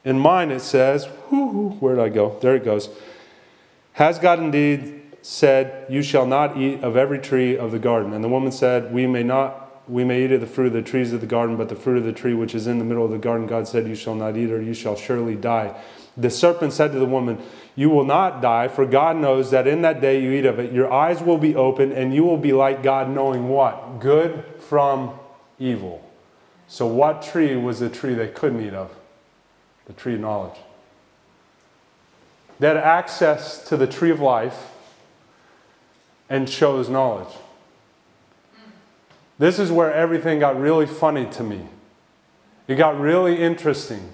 In 0.04 0.18
mine, 0.18 0.50
it 0.50 0.60
says, 0.60 1.06
where 1.30 1.96
did 1.96 2.02
I 2.02 2.08
go? 2.08 2.38
There 2.40 2.56
it 2.56 2.64
goes. 2.64 2.88
Has 3.92 4.18
God 4.18 4.38
indeed 4.38 5.02
said, 5.22 5.86
You 5.90 6.02
shall 6.02 6.26
not 6.26 6.56
eat 6.56 6.82
of 6.82 6.96
every 6.96 7.18
tree 7.18 7.56
of 7.56 7.70
the 7.72 7.78
garden? 7.78 8.12
And 8.12 8.24
the 8.24 8.28
woman 8.28 8.52
said, 8.52 8.92
We 8.92 9.06
may 9.06 9.22
not. 9.22 9.66
We 9.88 10.04
may 10.04 10.24
eat 10.24 10.32
of 10.32 10.40
the 10.40 10.46
fruit 10.46 10.68
of 10.68 10.72
the 10.72 10.82
trees 10.82 11.12
of 11.12 11.20
the 11.20 11.26
garden, 11.26 11.56
but 11.56 11.68
the 11.68 11.74
fruit 11.74 11.98
of 11.98 12.04
the 12.04 12.12
tree 12.12 12.32
which 12.32 12.54
is 12.54 12.66
in 12.68 12.78
the 12.78 12.84
middle 12.84 13.04
of 13.04 13.10
the 13.10 13.18
garden, 13.18 13.46
God 13.46 13.66
said, 13.66 13.88
You 13.88 13.94
shall 13.94 14.14
not 14.14 14.36
eat, 14.36 14.50
or 14.50 14.62
you 14.62 14.72
shall 14.72 14.96
surely 14.96 15.34
die. 15.34 15.78
The 16.16 16.30
serpent 16.30 16.72
said 16.72 16.92
to 16.92 16.98
the 16.98 17.06
woman, 17.06 17.42
You 17.74 17.90
will 17.90 18.04
not 18.04 18.40
die, 18.40 18.68
for 18.68 18.86
God 18.86 19.16
knows 19.16 19.50
that 19.50 19.66
in 19.66 19.82
that 19.82 20.00
day 20.00 20.22
you 20.22 20.32
eat 20.32 20.46
of 20.46 20.58
it, 20.58 20.72
your 20.72 20.92
eyes 20.92 21.20
will 21.20 21.38
be 21.38 21.56
open, 21.56 21.92
and 21.92 22.14
you 22.14 22.24
will 22.24 22.36
be 22.36 22.52
like 22.52 22.82
God, 22.82 23.10
knowing 23.10 23.48
what? 23.48 24.00
Good 24.00 24.44
from 24.60 25.18
evil. 25.58 26.08
So, 26.68 26.86
what 26.86 27.22
tree 27.22 27.56
was 27.56 27.80
the 27.80 27.90
tree 27.90 28.14
they 28.14 28.28
couldn't 28.28 28.64
eat 28.64 28.74
of? 28.74 28.96
The 29.90 30.00
tree 30.00 30.14
of 30.14 30.20
knowledge. 30.20 30.56
They 32.60 32.68
had 32.68 32.76
access 32.76 33.64
to 33.68 33.76
the 33.76 33.88
tree 33.88 34.10
of 34.10 34.20
life 34.20 34.70
and 36.28 36.46
chose 36.46 36.88
knowledge. 36.88 37.34
This 39.40 39.58
is 39.58 39.72
where 39.72 39.92
everything 39.92 40.38
got 40.38 40.60
really 40.60 40.86
funny 40.86 41.26
to 41.30 41.42
me. 41.42 41.66
It 42.68 42.76
got 42.76 43.00
really 43.00 43.42
interesting. 43.42 44.12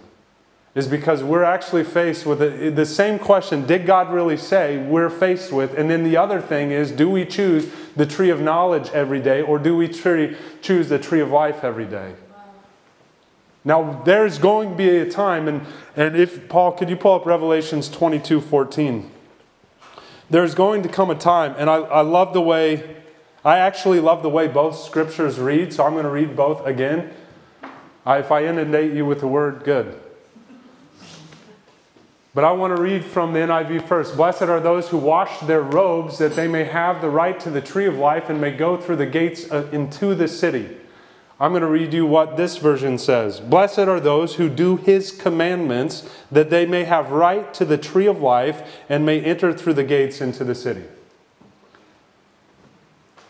Is 0.74 0.88
because 0.88 1.22
we're 1.22 1.44
actually 1.44 1.84
faced 1.84 2.24
with 2.24 2.38
the, 2.38 2.70
the 2.70 2.86
same 2.86 3.18
question 3.18 3.66
Did 3.66 3.86
God 3.86 4.10
really 4.10 4.36
say? 4.36 4.78
We're 4.78 5.10
faced 5.10 5.52
with. 5.52 5.76
And 5.76 5.90
then 5.90 6.04
the 6.04 6.16
other 6.16 6.40
thing 6.40 6.70
is 6.70 6.90
Do 6.90 7.10
we 7.10 7.26
choose 7.26 7.70
the 7.96 8.06
tree 8.06 8.30
of 8.30 8.40
knowledge 8.40 8.88
every 8.90 9.20
day 9.20 9.42
or 9.42 9.58
do 9.58 9.76
we 9.76 9.88
tree, 9.88 10.36
choose 10.62 10.88
the 10.88 10.98
tree 10.98 11.20
of 11.20 11.30
life 11.30 11.64
every 11.64 11.86
day? 11.86 12.14
Now, 13.66 14.00
there's 14.04 14.38
going 14.38 14.70
to 14.70 14.76
be 14.76 14.88
a 14.98 15.10
time, 15.10 15.48
and, 15.48 15.66
and 15.96 16.14
if, 16.14 16.48
Paul, 16.48 16.70
could 16.70 16.88
you 16.88 16.94
pull 16.94 17.14
up 17.14 17.26
Revelations 17.26 17.88
22 17.88 18.40
14? 18.40 19.10
There's 20.30 20.54
going 20.54 20.84
to 20.84 20.88
come 20.88 21.10
a 21.10 21.16
time, 21.16 21.56
and 21.58 21.68
I, 21.68 21.78
I 21.78 22.00
love 22.02 22.32
the 22.32 22.40
way, 22.40 22.96
I 23.44 23.58
actually 23.58 23.98
love 23.98 24.22
the 24.22 24.30
way 24.30 24.46
both 24.46 24.78
scriptures 24.78 25.40
read, 25.40 25.72
so 25.72 25.84
I'm 25.84 25.94
going 25.94 26.04
to 26.04 26.10
read 26.10 26.36
both 26.36 26.64
again. 26.64 27.12
I, 28.04 28.18
if 28.18 28.30
I 28.30 28.44
inundate 28.44 28.92
you 28.92 29.04
with 29.04 29.18
the 29.18 29.26
word, 29.26 29.64
good. 29.64 30.00
But 32.34 32.44
I 32.44 32.52
want 32.52 32.76
to 32.76 32.80
read 32.80 33.04
from 33.04 33.32
the 33.32 33.40
NIV 33.40 33.88
first. 33.88 34.16
Blessed 34.16 34.42
are 34.42 34.60
those 34.60 34.90
who 34.90 34.98
wash 34.98 35.40
their 35.40 35.62
robes 35.62 36.18
that 36.18 36.36
they 36.36 36.46
may 36.46 36.62
have 36.62 37.00
the 37.00 37.10
right 37.10 37.40
to 37.40 37.50
the 37.50 37.60
tree 37.60 37.86
of 37.86 37.96
life 37.96 38.30
and 38.30 38.40
may 38.40 38.52
go 38.52 38.76
through 38.76 38.96
the 38.96 39.06
gates 39.06 39.50
uh, 39.50 39.68
into 39.72 40.14
the 40.14 40.28
city. 40.28 40.76
I'm 41.38 41.52
going 41.52 41.62
to 41.62 41.68
read 41.68 41.92
you 41.92 42.06
what 42.06 42.38
this 42.38 42.56
version 42.56 42.96
says 42.98 43.40
Blessed 43.40 43.80
are 43.80 44.00
those 44.00 44.36
who 44.36 44.48
do 44.48 44.76
his 44.76 45.12
commandments, 45.12 46.08
that 46.30 46.50
they 46.50 46.64
may 46.64 46.84
have 46.84 47.10
right 47.10 47.52
to 47.54 47.64
the 47.64 47.78
tree 47.78 48.06
of 48.06 48.20
life 48.20 48.62
and 48.88 49.04
may 49.04 49.20
enter 49.20 49.52
through 49.52 49.74
the 49.74 49.84
gates 49.84 50.20
into 50.20 50.44
the 50.44 50.54
city. 50.54 50.84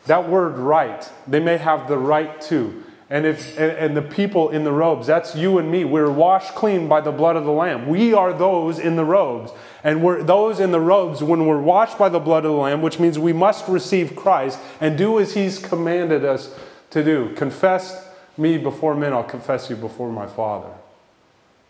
That 0.07 0.29
word 0.29 0.57
right, 0.57 1.11
they 1.27 1.41
may 1.41 1.57
have 1.57 1.89
the 1.89 1.99
right 1.99 2.41
to. 2.43 2.85
And 3.09 3.25
if 3.25 3.57
and, 3.59 3.73
and, 3.73 3.97
the 3.97 4.03
people 4.03 4.51
in 4.51 4.65
the 4.65 4.73
robes, 4.73 5.07
that's 5.07 5.37
you 5.37 5.59
and 5.59 5.71
me. 5.71 5.85
We're 5.85 6.11
washed 6.11 6.57
clean 6.57 6.89
by 6.89 7.01
the 7.01 7.13
blood 7.13 7.37
of 7.37 7.45
the 7.45 7.53
Lamb. 7.53 7.87
We 7.87 8.13
are 8.13 8.33
those 8.33 8.81
in 8.81 8.97
the 8.97 9.05
robes. 9.05 9.53
And 9.85 10.03
we're 10.03 10.25
those 10.25 10.59
in 10.59 10.73
the 10.73 10.81
robes 10.81 11.23
when 11.23 11.47
we're 11.47 11.61
washed 11.61 11.99
by 11.99 12.09
the 12.09 12.19
blood 12.19 12.45
of 12.45 12.51
the 12.51 12.57
Lamb, 12.57 12.83
which 12.83 12.99
means 12.99 13.17
we 13.17 13.33
must 13.33 13.69
receive 13.69 14.17
Christ 14.17 14.59
and 14.81 14.99
do 14.99 15.21
as 15.21 15.35
He's 15.35 15.61
commanded 15.61 16.25
us 16.25 16.53
to 16.97 17.05
do. 17.05 17.35
Confess 17.35 18.09
me 18.38 18.57
before 18.57 18.95
men, 18.95 19.12
I'll 19.12 19.23
confess 19.23 19.69
you 19.69 19.76
before 19.76 20.11
my 20.11 20.26
Father. 20.26 20.73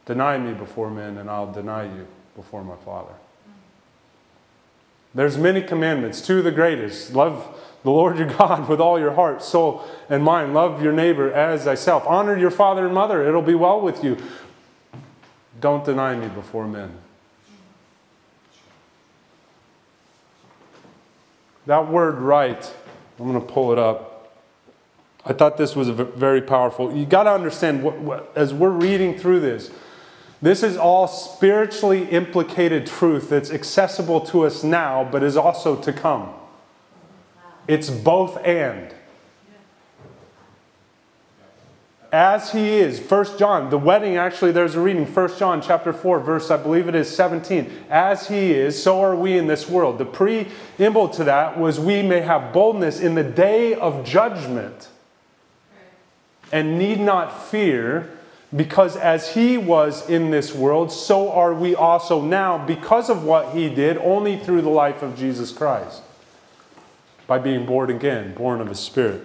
Deny 0.04 0.38
me 0.38 0.52
before 0.52 0.88
men, 0.88 1.18
and 1.18 1.28
I'll 1.28 1.50
deny 1.52 1.84
you 1.84 2.06
before 2.36 2.62
my 2.62 2.76
Father. 2.76 3.12
There's 5.14 5.36
many 5.36 5.62
commandments. 5.62 6.20
Two 6.20 6.38
of 6.38 6.44
the 6.44 6.52
greatest. 6.52 7.12
Love 7.12 7.60
the 7.82 7.90
Lord 7.90 8.18
your 8.18 8.28
God 8.28 8.68
with 8.68 8.80
all 8.80 9.00
your 9.00 9.14
heart, 9.14 9.42
soul, 9.42 9.84
and 10.08 10.22
mind. 10.22 10.54
Love 10.54 10.80
your 10.80 10.92
neighbor 10.92 11.32
as 11.32 11.64
thyself. 11.64 12.04
Honor 12.06 12.36
your 12.36 12.50
father 12.52 12.84
and 12.84 12.94
mother. 12.94 13.26
It'll 13.26 13.42
be 13.42 13.54
well 13.54 13.80
with 13.80 14.04
you. 14.04 14.16
Don't 15.60 15.84
deny 15.84 16.14
me 16.14 16.28
before 16.28 16.68
men. 16.68 16.92
That 21.66 21.88
word 21.88 22.18
right, 22.18 22.72
I'm 23.18 23.32
going 23.32 23.44
to 23.44 23.52
pull 23.52 23.72
it 23.72 23.78
up. 23.78 24.05
I 25.26 25.32
thought 25.32 25.56
this 25.56 25.74
was 25.74 25.88
very 25.88 26.40
powerful. 26.40 26.96
You 26.96 27.04
got 27.04 27.24
to 27.24 27.32
understand, 27.32 27.82
what, 27.82 27.98
what, 27.98 28.32
as 28.36 28.54
we're 28.54 28.70
reading 28.70 29.18
through 29.18 29.40
this, 29.40 29.72
this 30.40 30.62
is 30.62 30.76
all 30.76 31.08
spiritually 31.08 32.04
implicated 32.04 32.86
truth 32.86 33.30
that's 33.30 33.50
accessible 33.50 34.20
to 34.26 34.46
us 34.46 34.62
now, 34.62 35.02
but 35.10 35.24
is 35.24 35.36
also 35.36 35.74
to 35.82 35.92
come. 35.92 36.32
It's 37.66 37.90
both 37.90 38.36
and. 38.44 38.94
As 42.12 42.52
he 42.52 42.76
is, 42.76 43.00
First 43.00 43.36
John, 43.36 43.68
the 43.68 43.78
wedding 43.78 44.16
actually, 44.16 44.52
there's 44.52 44.76
a 44.76 44.80
reading, 44.80 45.06
First 45.06 45.40
John 45.40 45.60
chapter 45.60 45.92
4, 45.92 46.20
verse, 46.20 46.52
I 46.52 46.56
believe 46.56 46.86
it 46.86 46.94
is 46.94 47.14
17. 47.14 47.68
As 47.90 48.28
he 48.28 48.52
is, 48.52 48.80
so 48.80 49.02
are 49.02 49.16
we 49.16 49.36
in 49.36 49.48
this 49.48 49.68
world. 49.68 49.98
The 49.98 50.04
preamble 50.04 51.08
to 51.08 51.24
that 51.24 51.58
was 51.58 51.80
we 51.80 52.02
may 52.02 52.20
have 52.20 52.52
boldness 52.52 53.00
in 53.00 53.16
the 53.16 53.24
day 53.24 53.74
of 53.74 54.04
judgment 54.04 54.88
and 56.52 56.78
need 56.78 57.00
not 57.00 57.46
fear 57.46 58.10
because 58.54 58.96
as 58.96 59.34
he 59.34 59.58
was 59.58 60.08
in 60.08 60.30
this 60.30 60.54
world, 60.54 60.92
so 60.92 61.30
are 61.32 61.52
we 61.52 61.74
also 61.74 62.20
now 62.20 62.64
because 62.64 63.10
of 63.10 63.24
what 63.24 63.54
he 63.54 63.68
did 63.68 63.98
only 63.98 64.38
through 64.38 64.62
the 64.62 64.70
life 64.70 65.02
of 65.02 65.16
Jesus 65.16 65.52
Christ 65.52 66.02
by 67.26 67.38
being 67.38 67.66
born 67.66 67.90
again, 67.90 68.34
born 68.34 68.60
of 68.60 68.68
His 68.68 68.78
Spirit. 68.78 69.22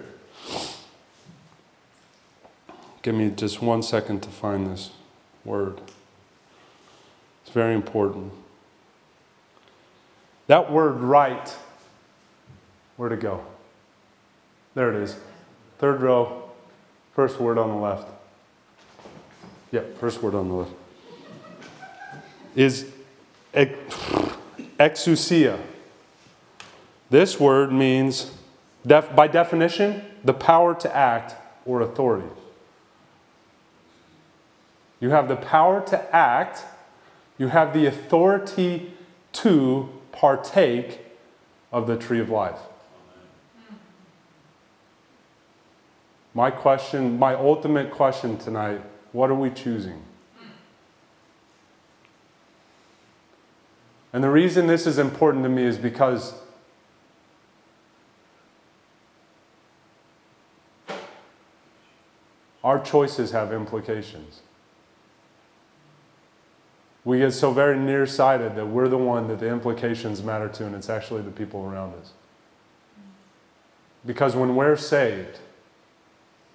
Give 3.02 3.14
me 3.14 3.30
just 3.30 3.62
one 3.62 3.82
second 3.82 4.22
to 4.22 4.28
find 4.28 4.66
this 4.66 4.90
word. 5.44 5.80
It's 7.42 7.52
very 7.52 7.74
important. 7.74 8.32
That 10.46 10.70
word 10.70 11.00
right, 11.00 11.56
where 12.96 13.08
to 13.08 13.16
go? 13.16 13.44
There 14.74 14.92
it 14.92 15.02
is. 15.02 15.16
Third 15.78 16.00
row, 16.00 16.41
first 17.14 17.38
word 17.38 17.58
on 17.58 17.68
the 17.68 17.76
left. 17.76 18.08
Yep, 19.70 19.98
first 19.98 20.22
word 20.22 20.34
on 20.34 20.48
the 20.48 20.54
left. 20.54 20.72
Is 22.54 22.90
exousia. 24.78 25.60
This 27.10 27.38
word 27.38 27.72
means, 27.72 28.32
def, 28.86 29.14
by 29.14 29.26
definition, 29.26 30.02
the 30.24 30.34
power 30.34 30.74
to 30.74 30.96
act 30.96 31.34
or 31.64 31.80
authority. 31.80 32.28
You 35.00 35.10
have 35.10 35.28
the 35.28 35.36
power 35.36 35.84
to 35.86 36.14
act, 36.14 36.64
you 37.38 37.48
have 37.48 37.74
the 37.74 37.86
authority 37.86 38.94
to 39.32 39.88
partake 40.12 41.00
of 41.72 41.86
the 41.86 41.96
tree 41.96 42.20
of 42.20 42.30
life. 42.30 42.58
My 46.34 46.50
question, 46.50 47.18
my 47.18 47.34
ultimate 47.34 47.90
question 47.90 48.38
tonight 48.38 48.80
what 49.12 49.30
are 49.30 49.34
we 49.34 49.50
choosing? 49.50 50.02
And 54.14 54.24
the 54.24 54.30
reason 54.30 54.66
this 54.66 54.86
is 54.86 54.98
important 54.98 55.44
to 55.44 55.50
me 55.50 55.64
is 55.64 55.76
because 55.76 56.34
Our 62.64 62.78
choices 62.78 63.32
have 63.32 63.52
implications. 63.52 64.40
We 67.04 67.18
get 67.18 67.32
so 67.32 67.50
very 67.50 67.76
nearsighted 67.76 68.54
that 68.54 68.66
we're 68.66 68.88
the 68.88 68.98
one 68.98 69.26
that 69.28 69.40
the 69.40 69.48
implications 69.48 70.22
matter 70.22 70.48
to, 70.48 70.66
and 70.66 70.74
it's 70.76 70.88
actually 70.88 71.22
the 71.22 71.32
people 71.32 71.64
around 71.64 71.94
us. 71.94 72.12
Because 74.06 74.36
when 74.36 74.54
we're 74.54 74.76
saved 74.76 75.40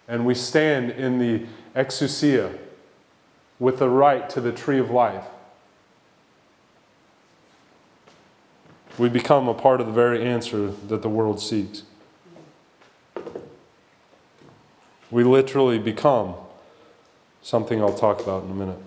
and 0.07 0.25
we 0.25 0.33
stand 0.33 0.91
in 0.91 1.19
the 1.19 1.45
exousia 1.75 2.57
with 3.59 3.79
the 3.79 3.89
right 3.89 4.29
to 4.29 4.39
the 4.39 4.51
tree 4.51 4.79
of 4.79 4.89
life, 4.89 5.25
we 8.97 9.09
become 9.09 9.47
a 9.47 9.53
part 9.53 9.79
of 9.79 9.87
the 9.87 9.93
very 9.93 10.23
answer 10.23 10.67
that 10.87 11.01
the 11.01 11.09
world 11.09 11.39
seeks. 11.39 11.83
We 15.11 15.23
literally 15.23 15.79
become 15.79 16.35
something 17.41 17.81
I'll 17.81 17.93
talk 17.93 18.21
about 18.21 18.43
in 18.43 18.51
a 18.51 18.53
minute. 18.53 18.79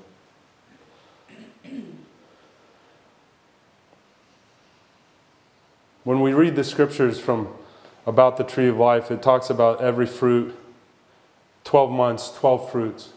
When 6.05 6.21
we 6.21 6.33
read 6.33 6.57
the 6.57 6.65
scriptures 6.65 7.21
from 7.21 7.49
about 8.07 8.37
the 8.37 8.45
tree 8.45 8.69
of 8.69 8.77
life, 8.77 9.11
it 9.11 9.23
talks 9.23 9.49
about 9.49 9.81
every 9.81 10.07
fruit, 10.07 10.57
12 11.65 11.91
months, 11.91 12.31
12 12.33 12.71
fruits. 12.71 13.13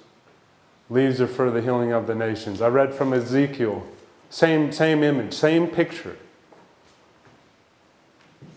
Leaves 0.89 1.19
are 1.21 1.27
for 1.27 1.49
the 1.49 1.61
healing 1.61 1.91
of 1.91 2.07
the 2.07 2.15
nations. 2.15 2.61
I 2.61 2.67
read 2.67 2.93
from 2.93 3.13
Ezekiel, 3.13 3.85
same, 4.29 4.71
same 4.71 5.03
image, 5.03 5.33
same 5.33 5.67
picture. 5.67 6.17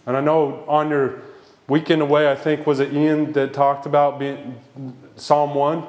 And 0.06 0.16
I 0.16 0.20
know 0.20 0.64
on 0.68 0.90
your 0.90 1.20
Weekend 1.68 2.00
away, 2.00 2.30
I 2.30 2.36
think, 2.36 2.64
was 2.64 2.78
it 2.78 2.92
Ian 2.92 3.32
that 3.32 3.52
talked 3.52 3.86
about 3.86 4.20
being, 4.20 4.56
Psalm 5.16 5.54
1? 5.54 5.84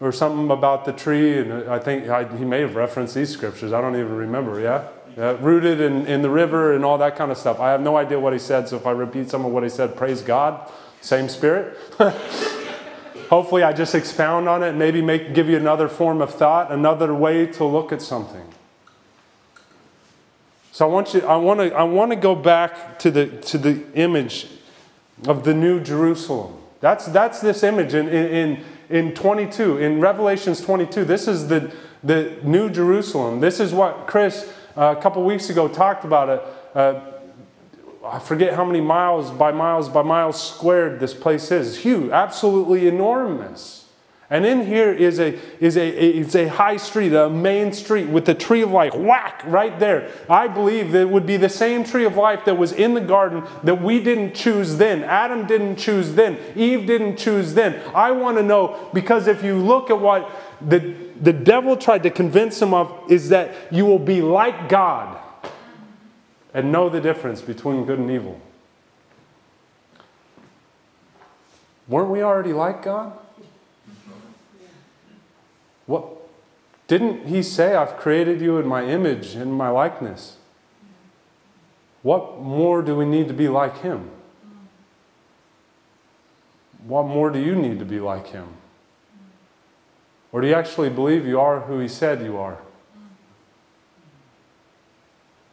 Or 0.00 0.10
something 0.10 0.50
about 0.50 0.86
the 0.86 0.92
tree, 0.92 1.38
and 1.38 1.68
I 1.70 1.78
think 1.78 2.08
I, 2.08 2.24
he 2.36 2.44
may 2.44 2.62
have 2.62 2.74
referenced 2.74 3.14
these 3.14 3.28
scriptures. 3.28 3.72
I 3.72 3.82
don't 3.82 3.94
even 3.96 4.16
remember, 4.16 4.58
yeah? 4.58 4.88
yeah? 5.14 5.36
Rooted 5.38 5.78
in, 5.80 6.06
in 6.06 6.22
the 6.22 6.30
river 6.30 6.74
and 6.74 6.86
all 6.86 6.96
that 6.98 7.16
kind 7.16 7.30
of 7.30 7.36
stuff. 7.36 7.60
I 7.60 7.70
have 7.70 7.82
no 7.82 7.98
idea 7.98 8.18
what 8.18 8.32
he 8.32 8.38
said, 8.38 8.66
so 8.66 8.76
if 8.76 8.86
I 8.86 8.92
repeat 8.92 9.28
some 9.28 9.44
of 9.44 9.52
what 9.52 9.62
he 9.62 9.68
said, 9.68 9.94
praise 9.94 10.22
God. 10.22 10.72
Same 11.02 11.28
spirit. 11.28 11.76
Hopefully, 13.30 13.62
I 13.62 13.72
just 13.72 13.94
expound 13.94 14.48
on 14.48 14.64
it 14.64 14.70
and 14.70 14.78
maybe 14.78 15.00
make, 15.00 15.34
give 15.34 15.48
you 15.48 15.56
another 15.56 15.86
form 15.86 16.20
of 16.20 16.34
thought, 16.34 16.72
another 16.72 17.14
way 17.14 17.46
to 17.46 17.64
look 17.64 17.92
at 17.92 18.02
something. 18.02 18.42
So 20.72 20.84
I 20.84 20.92
want 20.92 21.14
you, 21.14 21.20
I 21.20 21.36
want 21.36 21.60
to, 21.60 21.72
I 21.72 21.84
want 21.84 22.10
to 22.10 22.16
go 22.16 22.34
back 22.34 22.98
to 22.98 23.10
the, 23.12 23.28
to 23.28 23.56
the 23.56 23.84
image 23.94 24.48
of 25.28 25.44
the 25.44 25.54
New 25.54 25.78
Jerusalem. 25.78 26.56
That's, 26.80 27.06
that's 27.06 27.40
this 27.40 27.62
image 27.62 27.94
in, 27.94 28.08
in, 28.08 28.64
in 28.88 29.14
22, 29.14 29.78
in 29.78 30.00
Revelations 30.00 30.60
22. 30.60 31.04
This 31.04 31.28
is 31.28 31.46
the, 31.46 31.72
the 32.02 32.36
New 32.42 32.68
Jerusalem. 32.68 33.38
This 33.38 33.60
is 33.60 33.72
what 33.72 34.08
Chris 34.08 34.52
uh, 34.76 34.96
a 34.98 35.00
couple 35.00 35.22
weeks 35.22 35.50
ago 35.50 35.68
talked 35.68 36.04
about. 36.04 36.28
It. 36.30 36.42
Uh, 36.76 37.00
I 38.10 38.18
forget 38.18 38.54
how 38.54 38.64
many 38.64 38.80
miles 38.80 39.30
by 39.30 39.52
miles 39.52 39.88
by 39.88 40.02
miles 40.02 40.42
squared 40.54 40.98
this 40.98 41.14
place 41.14 41.52
is. 41.52 41.78
Huge, 41.78 42.10
absolutely 42.10 42.88
enormous. 42.88 43.80
And 44.32 44.46
in 44.46 44.64
here 44.64 44.92
is 44.92 45.18
a, 45.18 45.36
is 45.58 45.76
a, 45.76 45.88
it's 45.88 46.36
a 46.36 46.46
high 46.46 46.76
street, 46.76 47.12
a 47.12 47.28
main 47.28 47.72
street 47.72 48.08
with 48.08 48.26
the 48.26 48.34
tree 48.34 48.62
of 48.62 48.70
life, 48.70 48.94
whack, 48.94 49.42
right 49.44 49.76
there. 49.80 50.08
I 50.28 50.46
believe 50.46 50.94
it 50.94 51.08
would 51.08 51.26
be 51.26 51.36
the 51.36 51.48
same 51.48 51.82
tree 51.82 52.04
of 52.04 52.16
life 52.16 52.44
that 52.44 52.56
was 52.56 52.70
in 52.70 52.94
the 52.94 53.00
garden 53.00 53.44
that 53.64 53.82
we 53.82 54.00
didn't 54.00 54.34
choose 54.34 54.76
then. 54.76 55.02
Adam 55.02 55.48
didn't 55.48 55.76
choose 55.76 56.14
then. 56.14 56.38
Eve 56.54 56.86
didn't 56.86 57.16
choose 57.16 57.54
then. 57.54 57.80
I 57.92 58.12
want 58.12 58.36
to 58.38 58.44
know 58.44 58.88
because 58.94 59.26
if 59.26 59.42
you 59.42 59.56
look 59.56 59.90
at 59.90 59.98
what 59.98 60.30
the, 60.60 60.94
the 61.20 61.32
devil 61.32 61.76
tried 61.76 62.04
to 62.04 62.10
convince 62.10 62.62
him 62.62 62.72
of, 62.72 63.10
is 63.10 63.30
that 63.30 63.52
you 63.72 63.84
will 63.84 63.98
be 63.98 64.22
like 64.22 64.68
God 64.68 65.20
and 66.52 66.72
know 66.72 66.88
the 66.88 67.00
difference 67.00 67.42
between 67.42 67.84
good 67.84 67.98
and 67.98 68.10
evil. 68.10 68.40
Weren't 71.88 72.10
we 72.10 72.22
already 72.22 72.52
like 72.52 72.82
God? 72.82 73.12
What 75.86 76.06
didn't 76.86 77.26
he 77.26 77.42
say 77.42 77.74
I've 77.74 77.96
created 77.96 78.40
you 78.40 78.58
in 78.58 78.66
my 78.66 78.84
image 78.84 79.34
and 79.34 79.52
my 79.52 79.68
likeness? 79.68 80.36
What 82.02 82.40
more 82.40 82.82
do 82.82 82.96
we 82.96 83.04
need 83.04 83.28
to 83.28 83.34
be 83.34 83.48
like 83.48 83.78
him? 83.82 84.10
What 86.84 87.06
more 87.06 87.30
do 87.30 87.38
you 87.38 87.54
need 87.54 87.78
to 87.78 87.84
be 87.84 88.00
like 88.00 88.28
him? 88.28 88.48
Or 90.32 90.40
do 90.40 90.46
you 90.46 90.54
actually 90.54 90.90
believe 90.90 91.26
you 91.26 91.40
are 91.40 91.60
who 91.60 91.78
he 91.80 91.88
said 91.88 92.22
you 92.22 92.38
are? 92.38 92.58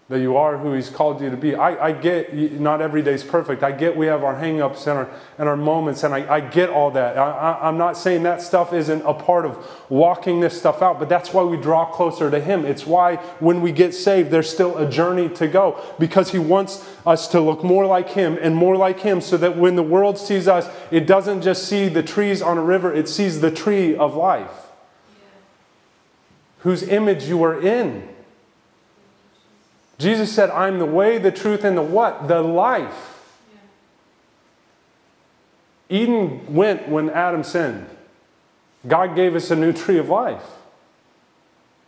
That 0.10 0.22
you 0.22 0.38
are 0.38 0.58
who 0.58 0.72
He's 0.72 0.90
called 0.90 1.22
you 1.22 1.30
to 1.30 1.36
be. 1.36 1.54
I, 1.54 1.88
I 1.88 1.92
get 1.92 2.34
not 2.34 2.82
every 2.82 3.02
day's 3.02 3.26
perfect. 3.26 3.62
I 3.62 3.74
get 3.74 3.98
we 3.98 4.06
have 4.06 4.24
our 4.24 4.36
hangups 4.36 4.88
and 4.88 5.00
our, 5.00 5.10
and 5.38 5.50
our 5.50 5.58
moments, 5.58 6.04
and 6.04 6.14
I, 6.14 6.36
I 6.36 6.40
get 6.40 6.70
all 6.70 6.92
that. 6.92 7.18
I, 7.18 7.68
am 7.68 7.78
not 7.78 7.98
saying 7.98 8.24
that 8.24 8.42
stuff 8.42 8.72
isn't 8.72 9.02
a 9.02 9.14
part 9.14 9.46
of 9.46 9.58
walking 9.90 10.40
this 10.40 10.58
stuff 10.58 10.82
out, 10.82 10.98
but 10.98 11.10
that's 11.10 11.34
why 11.34 11.44
we 11.44 11.58
draw 11.58 11.86
closer 11.92 12.32
to 12.32 12.40
Him. 12.40 12.64
It's 12.64 12.86
why 12.86 13.18
when 13.40 13.62
we 13.62 13.74
get 13.74 13.94
saved, 13.94 14.32
there's 14.32 14.50
still 14.50 14.78
a 14.78 14.90
journey 14.90 15.28
to 15.36 15.48
go 15.48 15.84
because 16.00 16.32
He 16.32 16.40
wants 16.40 16.88
us 17.06 17.28
to 17.30 17.42
look 17.42 17.62
more 17.62 17.86
like 17.86 18.10
Him 18.10 18.38
and 18.42 18.56
more 18.56 18.78
like 18.78 19.02
Him 19.02 19.20
so 19.20 19.36
that 19.36 19.58
when 19.58 19.76
the 19.76 19.84
world 19.84 20.18
sees 20.18 20.48
us, 20.48 20.70
it 20.90 21.06
doesn't 21.06 21.42
just 21.42 21.68
see 21.68 21.90
the 21.90 22.04
trees 22.04 22.42
on 22.42 22.58
a 22.58 22.64
river, 22.64 22.94
it 22.94 23.10
sees 23.10 23.42
the 23.42 23.52
tree 23.52 23.94
of 23.94 24.16
life, 24.16 24.68
yeah. 25.10 25.26
whose 26.60 26.84
image 26.84 27.26
you 27.26 27.44
are 27.44 27.60
in. 27.62 28.08
Jesus 29.98 30.32
said, 30.32 30.52
I'm 30.52 30.78
the 30.80 30.86
way, 30.86 31.18
the 31.18 31.32
truth, 31.32 31.64
and 31.64 31.76
the 31.78 31.82
what? 31.82 32.28
The 32.28 32.42
life. 32.42 33.34
Yeah. 35.90 35.98
Eden 35.98 36.54
went 36.54 36.88
when 36.88 37.10
Adam 37.10 37.44
sinned. 37.44 37.88
God 38.88 39.16
gave 39.16 39.36
us 39.36 39.50
a 39.50 39.56
new 39.56 39.74
tree 39.74 39.98
of 39.98 40.08
life. 40.08 40.44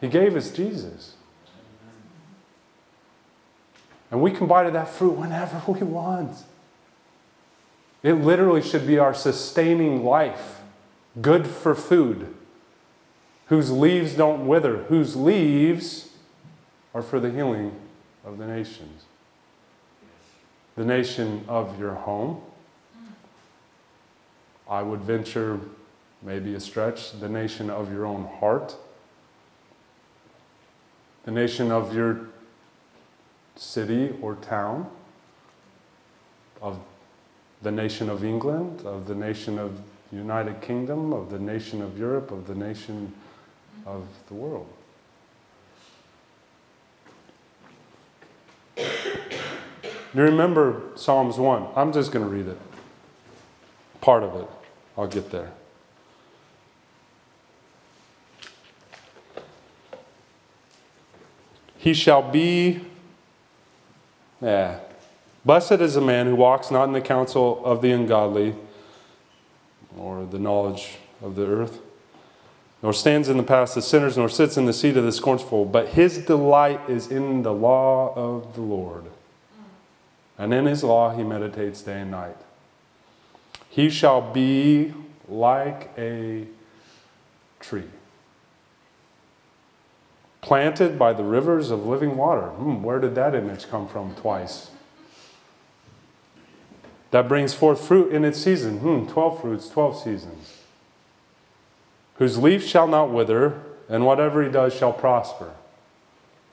He 0.01 0.07
gave 0.07 0.35
us 0.35 0.49
Jesus. 0.49 1.15
And 4.09 4.21
we 4.21 4.31
can 4.31 4.47
bite 4.47 4.65
of 4.65 4.73
that 4.73 4.89
fruit 4.89 5.11
whenever 5.11 5.61
we 5.71 5.81
want. 5.81 6.35
It 8.01 8.13
literally 8.13 8.63
should 8.63 8.87
be 8.87 8.97
our 8.97 9.13
sustaining 9.13 10.03
life, 10.03 10.61
good 11.21 11.45
for 11.45 11.75
food, 11.75 12.33
whose 13.47 13.69
leaves 13.71 14.15
don't 14.15 14.47
wither, 14.47 14.83
whose 14.83 15.15
leaves 15.15 16.09
are 16.95 17.03
for 17.03 17.19
the 17.19 17.29
healing 17.29 17.75
of 18.29 18.37
the 18.37 18.45
nations. 18.45 19.03
The 20.75 20.85
nation 20.85 21.43
of 21.47 21.79
your 21.79 21.95
home. 21.95 22.41
I 24.69 24.83
would 24.83 25.01
venture, 25.01 25.59
maybe 26.21 26.53
a 26.53 26.59
stretch, 26.59 27.19
the 27.19 27.27
nation 27.27 27.69
of 27.69 27.91
your 27.91 28.05
own 28.05 28.25
heart. 28.39 28.75
The 31.23 31.31
nation 31.31 31.71
of 31.71 31.93
your 31.93 32.27
city 33.55 34.15
or 34.21 34.35
town. 34.35 34.89
Of 36.61 36.79
the 37.61 37.71
nation 37.71 38.09
of 38.09 38.23
England, 38.23 38.85
of 38.85 39.07
the 39.07 39.15
nation 39.15 39.57
of 39.57 39.79
United 40.11 40.61
Kingdom, 40.61 41.13
of 41.13 41.29
the 41.31 41.39
nation 41.39 41.81
of 41.81 41.97
Europe, 41.97 42.31
of 42.31 42.47
the 42.47 42.55
nation 42.55 43.11
of 43.85 44.05
the 44.27 44.33
world. 44.33 44.71
You 50.13 50.23
remember 50.23 50.81
Psalms 50.95 51.37
1? 51.37 51.67
I'm 51.75 51.93
just 51.93 52.11
going 52.11 52.25
to 52.25 52.31
read 52.31 52.47
it. 52.47 52.57
Part 54.01 54.23
of 54.23 54.35
it. 54.35 54.47
I'll 54.97 55.07
get 55.07 55.29
there. 55.29 55.51
He 61.77 61.93
shall 61.93 62.21
be, 62.21 62.81
yeah. 64.41 64.79
Blessed 65.45 65.73
is 65.73 65.93
the 65.93 66.01
man 66.01 66.25
who 66.25 66.35
walks 66.35 66.71
not 66.71 66.85
in 66.85 66.93
the 66.93 67.01
counsel 67.01 67.63
of 67.63 67.81
the 67.81 67.91
ungodly 67.91 68.55
or 69.97 70.25
the 70.25 70.39
knowledge 70.39 70.97
of 71.21 71.35
the 71.35 71.45
earth, 71.45 71.79
nor 72.83 72.91
stands 72.91 73.29
in 73.29 73.37
the 73.37 73.43
path 73.43 73.77
of 73.77 73.83
sinners, 73.83 74.17
nor 74.17 74.27
sits 74.27 74.57
in 74.57 74.65
the 74.65 74.73
seat 74.73 74.97
of 74.97 75.05
the 75.05 75.11
scornful, 75.11 75.65
but 75.65 75.89
his 75.89 76.17
delight 76.17 76.81
is 76.89 77.07
in 77.07 77.43
the 77.43 77.53
law 77.53 78.13
of 78.15 78.55
the 78.55 78.61
Lord 78.61 79.05
and 80.39 80.51
in 80.53 80.65
his 80.65 80.83
law 80.83 81.15
he 81.15 81.21
meditates 81.21 81.83
day 81.83 82.01
and 82.01 82.09
night. 82.09 82.37
He 83.69 83.91
shall 83.91 84.21
be 84.21 84.95
like 85.27 85.91
a 85.95 86.47
tree 87.59 87.83
planted 90.41 90.97
by 90.97 91.13
the 91.13 91.23
rivers 91.23 91.69
of 91.69 91.85
living 91.85 92.17
water. 92.17 92.47
Hmm, 92.47 92.81
where 92.81 92.99
did 92.99 93.13
that 93.15 93.35
image 93.35 93.69
come 93.69 93.87
from 93.87 94.15
twice? 94.15 94.71
That 97.11 97.27
brings 97.27 97.53
forth 97.53 97.85
fruit 97.85 98.11
in 98.11 98.23
its 98.23 98.39
season. 98.39 98.79
Hmm, 98.79 99.07
12 99.07 99.41
fruits, 99.41 99.69
12 99.69 100.01
seasons. 100.01 100.57
Whose 102.15 102.37
leaf 102.37 102.65
shall 102.65 102.87
not 102.87 103.11
wither, 103.11 103.61
and 103.87 104.05
whatever 104.05 104.43
he 104.43 104.49
does 104.49 104.73
shall 104.73 104.93
prosper. 104.93 105.53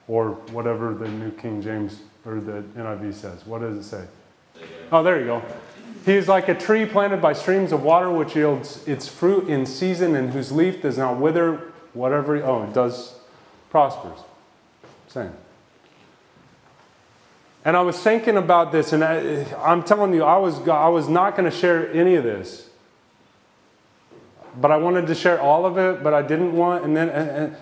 Or 0.09 0.33
whatever 0.53 0.94
the 0.94 1.09
New 1.09 1.31
King 1.31 1.62
James 1.62 2.01
or 2.27 2.41
the 2.41 2.62
NIV 2.77 3.15
says. 3.15 3.47
What 3.47 3.61
does 3.61 3.79
it 3.79 3.85
say? 3.85 4.05
Oh, 4.91 5.03
there 5.03 5.19
you 5.21 5.27
go. 5.27 5.43
He 6.05 6.15
is 6.15 6.29
like 6.29 6.49
a 6.49 6.55
tree 6.55 6.87
planted 6.87 7.21
by 7.23 7.33
streams 7.33 7.73
of 7.73 7.83
water, 7.83 8.11
which 8.11 8.37
yields 8.37 8.87
its 8.87 9.09
fruit 9.09 9.49
in 9.49 9.67
season, 9.67 10.15
and 10.15 10.31
whose 10.31 10.53
leaf 10.53 10.83
does 10.83 10.99
not 10.99 11.19
wither. 11.19 11.73
Whatever, 11.93 12.43
oh, 12.45 12.65
it 12.65 12.73
does 12.73 13.15
prospers. 13.71 14.19
Same. 15.09 15.33
And 17.65 17.77
I 17.77 17.83
was 17.83 17.99
thinking 17.99 18.37
about 18.37 18.71
this, 18.71 18.93
and 18.93 19.03
I, 19.03 19.17
am 19.65 19.83
telling 19.83 20.15
you, 20.15 20.23
I 20.23 20.37
was, 20.37 20.69
I 20.69 20.89
was 20.89 21.09
not 21.09 21.37
going 21.37 21.51
to 21.51 21.57
share 21.57 21.91
any 21.93 22.15
of 22.15 22.23
this. 22.23 22.69
But 24.61 24.71
I 24.71 24.77
wanted 24.77 25.09
to 25.09 25.15
share 25.15 25.41
all 25.41 25.67
of 25.67 25.77
it, 25.77 26.03
but 26.03 26.15
I 26.15 26.23
didn't 26.23 26.55
want. 26.55 26.85
And 26.85 26.97
then, 26.97 27.09
and, 27.09 27.31
and 27.31 27.57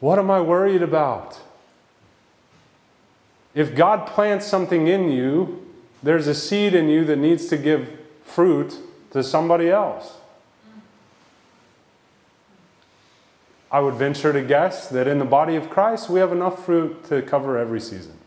what 0.00 0.18
am 0.18 0.30
I 0.30 0.40
worried 0.40 0.82
about? 0.82 1.38
If 3.54 3.74
God 3.74 4.06
plants 4.06 4.46
something 4.46 4.88
in 4.88 5.10
you, 5.10 5.64
there's 6.02 6.26
a 6.26 6.34
seed 6.34 6.74
in 6.74 6.88
you 6.88 7.04
that 7.04 7.16
needs 7.16 7.46
to 7.46 7.56
give 7.56 7.98
fruit 8.24 8.78
to 9.12 9.22
somebody 9.22 9.70
else. 9.70 10.14
I 13.70 13.80
would 13.80 13.94
venture 13.94 14.32
to 14.32 14.42
guess 14.42 14.88
that 14.88 15.08
in 15.08 15.18
the 15.18 15.24
body 15.24 15.56
of 15.56 15.70
Christ, 15.70 16.08
we 16.08 16.20
have 16.20 16.30
enough 16.30 16.64
fruit 16.64 17.04
to 17.08 17.22
cover 17.22 17.58
every 17.58 17.80
season. 17.80 18.18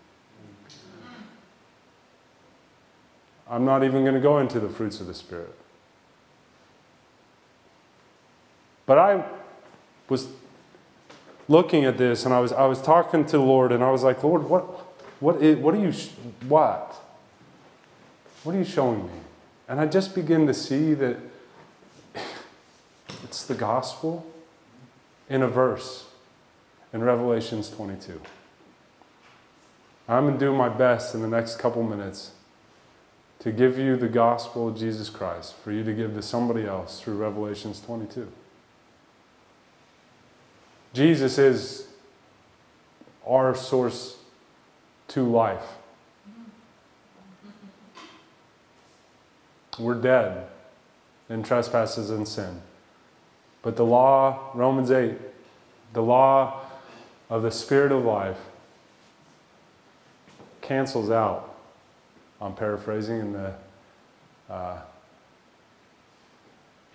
I'm 3.50 3.63
not 3.63 3.84
even 3.84 4.04
going 4.04 4.16
to 4.16 4.20
go 4.20 4.40
into 4.40 4.60
the 4.60 4.68
fruits 4.68 5.00
of 5.00 5.08
the 5.08 5.13
Spirit. 5.13 5.56
But 8.86 8.98
I 8.98 9.24
was 10.10 10.28
looking 11.48 11.86
at 11.86 11.98
this 11.98 12.26
and 12.26 12.34
I 12.34 12.40
was, 12.40 12.52
I 12.52 12.66
was 12.66 12.82
talking 12.82 13.26
to 13.26 13.38
the 13.38 13.44
Lord 13.44 13.72
and 13.72 13.84
I 13.84 13.92
was 13.92 14.04
like, 14.04 14.24
Lord, 14.24 14.44
what, 14.44 14.87
what, 15.20 15.42
is, 15.42 15.58
what 15.58 15.74
are 15.74 15.80
you, 15.80 15.92
what? 16.48 16.96
What 18.44 18.56
are 18.56 18.58
you 18.60 18.66
showing 18.66 19.06
me? 19.06 19.20
And 19.68 19.80
I 19.80 19.86
just 19.86 20.16
begin 20.16 20.48
to 20.48 20.54
see 20.54 20.94
that 20.94 21.18
it's 23.24 23.44
the 23.46 23.56
gospel 23.56 24.26
in 25.30 25.42
a 25.42 25.48
verse 25.48 26.06
in 26.94 27.04
Revelations 27.04 27.70
22. 27.70 28.22
I'm 30.08 30.26
going 30.26 30.40
to 30.40 30.46
do 30.46 30.54
my 30.54 30.70
best 30.70 31.14
in 31.14 31.22
the 31.22 31.28
next 31.28 31.60
couple 31.60 31.84
minutes 31.84 32.32
to 33.40 33.52
give 33.52 33.78
you 33.78 33.98
the 33.98 34.08
gospel 34.08 34.70
of 34.70 34.78
Jesus 34.78 35.10
Christ 35.10 35.56
for 35.58 35.72
you 35.72 35.84
to 35.84 35.94
give 35.94 36.14
to 36.16 36.22
somebody 36.22 36.66
else 36.66 37.02
through 37.02 37.18
Revelations 37.18 37.82
22. 37.82 38.32
Jesus 40.94 41.38
is 41.38 41.88
our 43.28 43.54
source 43.54 44.17
to 45.10 45.24
life. 45.24 45.63
We're 49.80 49.96
dead 49.96 50.48
in 51.30 51.43
trespasses 51.43 52.10
and 52.10 52.28
sin. 52.28 52.62
But 53.62 53.76
the 53.76 53.86
law, 53.86 54.52
Romans 54.54 54.91
8, 54.91 55.17
the 55.93 56.02
law 56.02 56.62
of 57.30 57.43
the 57.43 57.52
Spirit 57.52 57.91
of 57.91 58.04
life 58.04 58.38
cancels 60.62 61.10
out. 61.10 61.56
I'm 62.41 62.54
paraphrasing 62.54 63.20
in 63.20 63.34
the 63.34 63.54
uh, 64.50 64.80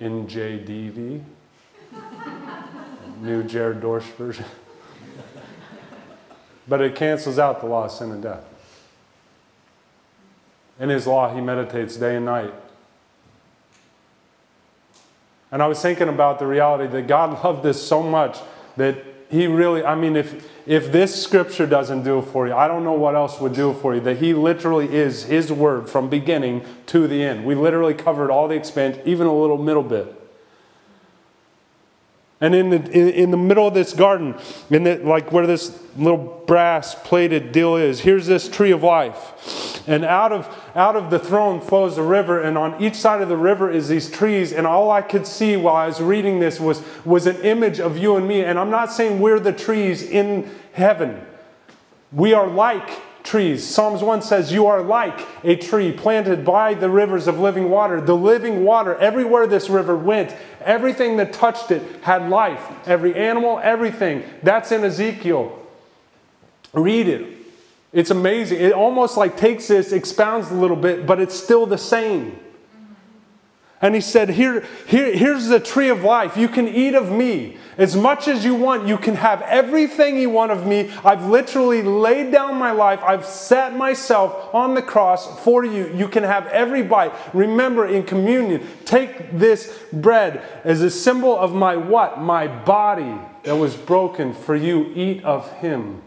NJDV, 0.01 1.23
New 3.21 3.43
Jared 3.45 3.81
Dorsch 3.81 4.11
version 4.17 4.45
but 6.73 6.81
it 6.81 6.95
cancels 6.95 7.39
out 7.39 7.61
the 7.61 7.67
law 7.67 7.85
of 7.85 7.91
sin 7.91 8.11
and 8.13 8.23
death. 8.23 8.43
In 10.81 10.89
his 10.89 11.07
law, 11.07 11.35
he 11.35 11.39
meditates 11.39 11.99
day 11.99 12.17
and 12.17 12.25
night. 12.25 12.55
And 15.51 15.63
I 15.63 15.67
was 15.67 15.83
thinking 15.83 16.09
about 16.09 16.39
the 16.39 16.47
reality 16.47 16.91
that 16.91 17.07
God 17.07 17.45
loved 17.45 17.63
this 17.63 17.87
so 17.87 18.03
much 18.03 18.39
that 18.79 19.05
he 19.31 19.47
really, 19.47 19.85
I 19.85 19.95
mean, 19.95 20.17
if, 20.17 20.49
if 20.67 20.91
this 20.91 21.23
scripture 21.23 21.67
doesn't 21.67 22.05
do 22.05 22.21
it 22.21 22.23
for 22.23 22.47
you, 22.47 22.55
I 22.55 22.69
don't 22.69 22.85
know 22.85 22.95
what 22.95 23.17
else 23.17 23.39
would 23.39 23.53
do 23.53 23.73
it 23.73 23.75
for 23.75 23.95
you. 23.95 24.01
That 24.01 24.17
he 24.17 24.33
literally 24.33 24.95
is 24.97 25.25
his 25.25 25.53
word 25.53 25.91
from 25.91 26.09
beginning 26.09 26.65
to 26.87 27.07
the 27.07 27.23
end. 27.23 27.45
We 27.45 27.55
literally 27.55 27.93
covered 27.93 28.31
all 28.31 28.49
the 28.49 28.55
expanse, 28.55 28.97
even 29.05 29.27
a 29.27 29.39
little 29.39 29.59
middle 29.59 29.83
bit. 29.83 30.22
And 32.43 32.57
in 32.57 32.71
the, 32.71 32.91
in, 32.91 33.09
in, 33.09 33.31
the 33.31 33.37
middle 33.37 33.69
of 33.69 33.73
this 33.73 33.95
garden, 33.95 34.35
in 34.69 34.83
the, 34.83 34.97
like 34.97 35.31
where 35.31 35.47
this 35.47 35.79
little 35.97 36.43
brass 36.45 36.93
plated 36.93 37.53
deal 37.53 37.77
is, 37.77 38.01
here's 38.01 38.27
this 38.27 38.49
tree 38.49 38.73
of 38.73 38.83
life. 38.83 39.89
And 39.89 40.05
out 40.05 40.33
of, 40.33 40.53
out 40.75 40.97
of 40.97 41.09
the 41.09 41.21
throne 41.21 41.61
flows 41.61 41.99
a 41.99 42.03
river, 42.03 42.41
and 42.41 42.59
on 42.59 42.83
each 42.83 42.97
side 42.97 43.23
of 43.23 43.29
the 43.29 43.37
river 43.37 43.71
is 43.71 43.87
these 43.87 44.11
trees. 44.11 44.53
And 44.53 44.67
all 44.67 44.91
I 44.91 45.03
could 45.03 45.25
see 45.25 45.57
while 45.57 45.77
I 45.77 45.87
was 45.87 46.01
reading 46.01 46.41
this 46.41 46.59
was, 46.59 46.83
was 47.05 47.29
an 47.29 47.37
image 47.43 47.79
of 47.79 47.97
you 47.97 48.17
and 48.17 48.27
me. 48.27 48.45
And 48.45 48.59
I'm 48.59 48.71
not 48.71 48.93
saying 48.93 49.21
we're 49.21 49.39
the 49.39 49.53
trees 49.53 50.03
in 50.03 50.51
heaven, 50.73 51.25
we 52.11 52.35
are 52.35 52.49
like 52.49 52.91
trees. 53.33 53.67
Psalms 53.67 54.03
1 54.03 54.21
says, 54.21 54.53
You 54.53 54.67
are 54.67 54.83
like 54.83 55.27
a 55.43 55.57
tree 55.57 55.91
planted 55.91 56.45
by 56.45 56.75
the 56.75 56.91
rivers 56.91 57.27
of 57.27 57.39
living 57.39 57.71
water. 57.71 57.99
The 57.99 58.15
living 58.15 58.63
water, 58.63 58.95
everywhere 58.97 59.47
this 59.47 59.71
river 59.71 59.97
went, 59.97 60.37
everything 60.61 61.17
that 61.17 61.33
touched 61.33 61.71
it 61.71 61.83
had 62.03 62.29
life. 62.29 62.63
Every 62.87 63.15
animal, 63.15 63.59
everything. 63.63 64.23
That's 64.43 64.71
in 64.71 64.85
Ezekiel. 64.85 65.59
Read 66.75 67.09
it. 67.09 67.39
It's 67.95 68.11
amazing. 68.11 68.61
It 68.61 68.75
almost 68.75 69.17
like 69.17 69.39
takes 69.39 69.67
this, 69.67 69.93
expounds 69.93 70.51
a 70.51 70.55
little 70.55 70.77
bit, 70.77 71.07
but 71.07 71.19
it's 71.19 71.35
still 71.35 71.65
the 71.65 71.79
same. 71.79 72.39
And 73.81 73.95
he 73.95 74.03
said, 74.03 74.29
here, 74.29 74.63
here, 74.87 75.17
Here's 75.17 75.47
the 75.47 75.59
tree 75.59 75.89
of 75.89 76.05
life. 76.05 76.37
You 76.37 76.49
can 76.49 76.69
eat 76.69 76.95
of 76.95 77.11
me 77.11 77.57
as 77.77 77.97
much 77.97 78.29
as 78.29 78.45
you 78.45 78.55
want. 78.55 78.87
You 78.87 78.99
can 78.99 79.15
have 79.17 79.43
everything 79.43 80.19
you 80.19 80.31
want 80.31 80.53
of 80.53 80.67
me. 80.67 80.91
I've 81.05 81.27
literally 81.27 81.83
laid 81.83 82.33
down 82.33 82.57
my 82.57 82.73
life. 82.73 83.01
I've 83.03 83.25
set 83.25 83.77
myself 83.77 84.55
on 84.55 84.75
the 84.75 84.83
cross 84.83 85.41
for 85.43 85.65
you. 85.65 85.93
You 85.95 86.09
can 86.09 86.25
have 86.25 86.47
every 86.49 86.83
bite. 86.83 87.13
Remember, 87.35 87.87
in 87.87 88.05
communion, 88.05 88.67
take 88.85 89.39
this 89.39 89.83
bread 89.93 90.45
as 90.65 90.83
a 90.83 90.91
symbol 90.91 91.37
of 91.39 91.55
my 91.55 91.77
what? 91.77 92.21
My 92.21 92.47
body 92.47 93.17
that 93.45 93.57
was 93.57 93.77
broken 93.77 94.35
for 94.35 94.55
you. 94.55 94.93
Eat 94.95 95.25
of 95.25 95.51
him. 95.59 96.03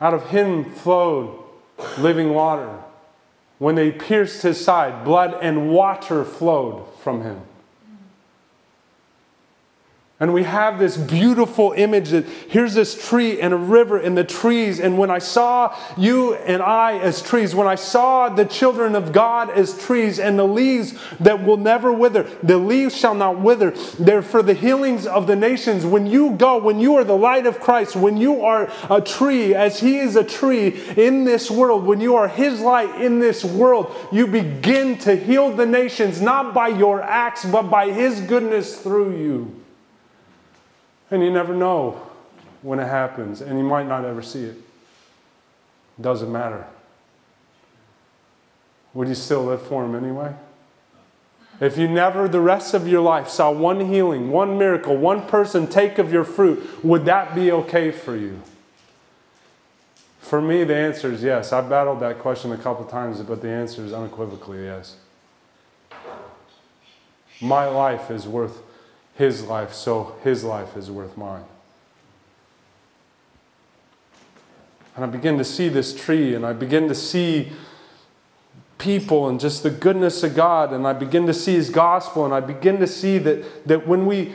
Out 0.00 0.14
of 0.14 0.30
him 0.30 0.64
flowed 0.64 1.44
living 1.98 2.32
water. 2.32 2.78
When 3.58 3.74
they 3.74 3.92
pierced 3.92 4.42
his 4.42 4.62
side, 4.62 5.04
blood 5.04 5.36
and 5.42 5.70
water 5.70 6.24
flowed 6.24 6.86
from 6.98 7.22
him. 7.22 7.42
And 10.20 10.34
we 10.34 10.42
have 10.42 10.78
this 10.78 10.98
beautiful 10.98 11.72
image 11.72 12.10
that 12.10 12.26
here's 12.26 12.74
this 12.74 13.08
tree 13.08 13.40
and 13.40 13.54
a 13.54 13.56
river 13.56 13.96
and 13.96 14.18
the 14.18 14.22
trees. 14.22 14.78
And 14.78 14.98
when 14.98 15.10
I 15.10 15.18
saw 15.18 15.74
you 15.96 16.34
and 16.34 16.62
I 16.62 16.98
as 16.98 17.22
trees, 17.22 17.54
when 17.54 17.66
I 17.66 17.76
saw 17.76 18.28
the 18.28 18.44
children 18.44 18.94
of 18.94 19.12
God 19.12 19.48
as 19.48 19.78
trees 19.78 20.18
and 20.18 20.38
the 20.38 20.46
leaves 20.46 20.92
that 21.20 21.42
will 21.42 21.56
never 21.56 21.90
wither, 21.90 22.24
the 22.42 22.58
leaves 22.58 22.94
shall 22.94 23.14
not 23.14 23.40
wither. 23.40 23.70
They're 23.98 24.20
for 24.20 24.42
the 24.42 24.52
healings 24.52 25.06
of 25.06 25.26
the 25.26 25.36
nations. 25.36 25.86
When 25.86 26.06
you 26.06 26.32
go, 26.32 26.58
when 26.58 26.80
you 26.80 26.96
are 26.96 27.04
the 27.04 27.16
light 27.16 27.46
of 27.46 27.58
Christ, 27.58 27.96
when 27.96 28.18
you 28.18 28.44
are 28.44 28.70
a 28.90 29.00
tree, 29.00 29.54
as 29.54 29.80
He 29.80 30.00
is 30.00 30.16
a 30.16 30.24
tree 30.24 30.78
in 30.98 31.24
this 31.24 31.50
world, 31.50 31.86
when 31.86 32.02
you 32.02 32.16
are 32.16 32.28
His 32.28 32.60
light 32.60 33.00
in 33.00 33.20
this 33.20 33.42
world, 33.42 33.90
you 34.12 34.26
begin 34.26 34.98
to 34.98 35.16
heal 35.16 35.50
the 35.50 35.64
nations, 35.64 36.20
not 36.20 36.52
by 36.52 36.68
your 36.68 37.00
acts, 37.00 37.46
but 37.46 37.70
by 37.70 37.90
His 37.90 38.20
goodness 38.20 38.78
through 38.78 39.16
you. 39.16 39.59
And 41.10 41.22
you 41.22 41.30
never 41.30 41.54
know 41.54 42.06
when 42.62 42.78
it 42.78 42.86
happens, 42.86 43.40
and 43.40 43.58
you 43.58 43.64
might 43.64 43.86
not 43.86 44.04
ever 44.04 44.22
see 44.22 44.44
it. 44.44 44.56
Doesn't 46.00 46.30
matter. 46.30 46.66
Would 48.94 49.08
you 49.08 49.14
still 49.14 49.44
live 49.44 49.62
for 49.62 49.84
Him 49.84 49.94
anyway? 49.94 50.34
If 51.60 51.76
you 51.76 51.88
never, 51.88 52.26
the 52.26 52.40
rest 52.40 52.72
of 52.72 52.88
your 52.88 53.02
life, 53.02 53.28
saw 53.28 53.50
one 53.50 53.80
healing, 53.80 54.30
one 54.30 54.56
miracle, 54.56 54.96
one 54.96 55.26
person 55.26 55.66
take 55.66 55.98
of 55.98 56.12
your 56.12 56.24
fruit, 56.24 56.82
would 56.82 57.04
that 57.04 57.34
be 57.34 57.52
okay 57.52 57.90
for 57.90 58.16
you? 58.16 58.40
For 60.20 60.40
me, 60.40 60.64
the 60.64 60.76
answer 60.76 61.12
is 61.12 61.22
yes. 61.22 61.52
I've 61.52 61.68
battled 61.68 62.00
that 62.00 62.18
question 62.18 62.52
a 62.52 62.56
couple 62.56 62.84
times, 62.86 63.20
but 63.20 63.42
the 63.42 63.48
answer 63.48 63.84
is 63.84 63.92
unequivocally 63.92 64.64
yes. 64.64 64.96
My 67.42 67.66
life 67.66 68.10
is 68.10 68.26
worth 68.26 68.62
his 69.20 69.44
life, 69.44 69.74
so 69.74 70.16
his 70.24 70.44
life 70.44 70.78
is 70.78 70.90
worth 70.90 71.14
mine. 71.14 71.44
And 74.96 75.04
I 75.04 75.08
begin 75.08 75.36
to 75.36 75.44
see 75.44 75.68
this 75.68 75.94
tree, 75.94 76.34
and 76.34 76.46
I 76.46 76.54
begin 76.54 76.88
to 76.88 76.94
see 76.94 77.52
people 78.78 79.28
and 79.28 79.38
just 79.38 79.62
the 79.62 79.68
goodness 79.68 80.22
of 80.22 80.34
God, 80.34 80.72
and 80.72 80.86
I 80.86 80.94
begin 80.94 81.26
to 81.26 81.34
see 81.34 81.52
his 81.52 81.68
gospel, 81.68 82.24
and 82.24 82.32
I 82.32 82.40
begin 82.40 82.78
to 82.78 82.86
see 82.86 83.18
that, 83.18 83.68
that 83.68 83.86
when 83.86 84.06
we 84.06 84.32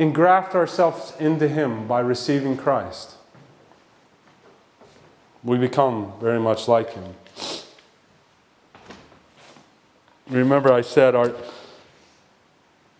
engraft 0.00 0.56
ourselves 0.56 1.12
into 1.20 1.46
him 1.46 1.86
by 1.86 2.00
receiving 2.00 2.56
Christ, 2.56 3.12
we 5.44 5.56
become 5.56 6.14
very 6.20 6.40
much 6.40 6.66
like 6.66 6.90
him. 6.90 7.14
Remember, 10.28 10.72
I 10.72 10.80
said 10.80 11.14
our 11.14 11.32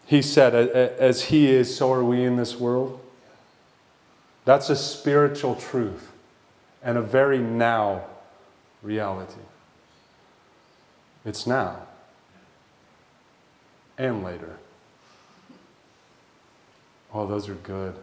he 0.07 0.23
said, 0.23 0.55
As 0.55 1.25
He 1.25 1.51
is, 1.51 1.75
so 1.75 1.93
are 1.93 2.05
we 2.05 2.25
in 2.25 2.37
this 2.37 2.57
world. 2.57 3.01
That's 4.45 4.69
a 4.69 4.77
spiritual 4.77 5.55
truth 5.55 6.13
and 6.83 6.99
a 6.99 7.03
very 7.03 7.39
now 7.39 8.05
reality. 8.83 9.41
It's 11.25 11.47
now 11.47 11.79
and 13.97 14.23
later. 14.23 14.57
Oh, 17.13 17.27
those 17.27 17.49
are 17.49 17.55
good. 17.55 17.95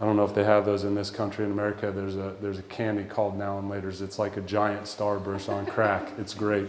I 0.00 0.04
don't 0.04 0.16
know 0.16 0.24
if 0.24 0.34
they 0.34 0.44
have 0.44 0.64
those 0.64 0.84
in 0.84 0.94
this 0.94 1.10
country. 1.10 1.44
In 1.44 1.50
America, 1.50 1.90
there's 1.90 2.16
a, 2.16 2.36
there's 2.40 2.58
a 2.58 2.62
candy 2.62 3.02
called 3.02 3.36
Now 3.36 3.58
and 3.58 3.68
Later's. 3.68 4.00
It's 4.00 4.18
like 4.18 4.36
a 4.36 4.40
giant 4.40 4.84
starburst 4.84 5.48
on 5.48 5.66
crack. 5.66 6.12
It's 6.18 6.34
great. 6.34 6.68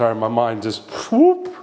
Sorry, 0.00 0.14
my 0.14 0.28
mind 0.28 0.62
just 0.62 0.88
whoop. 1.12 1.54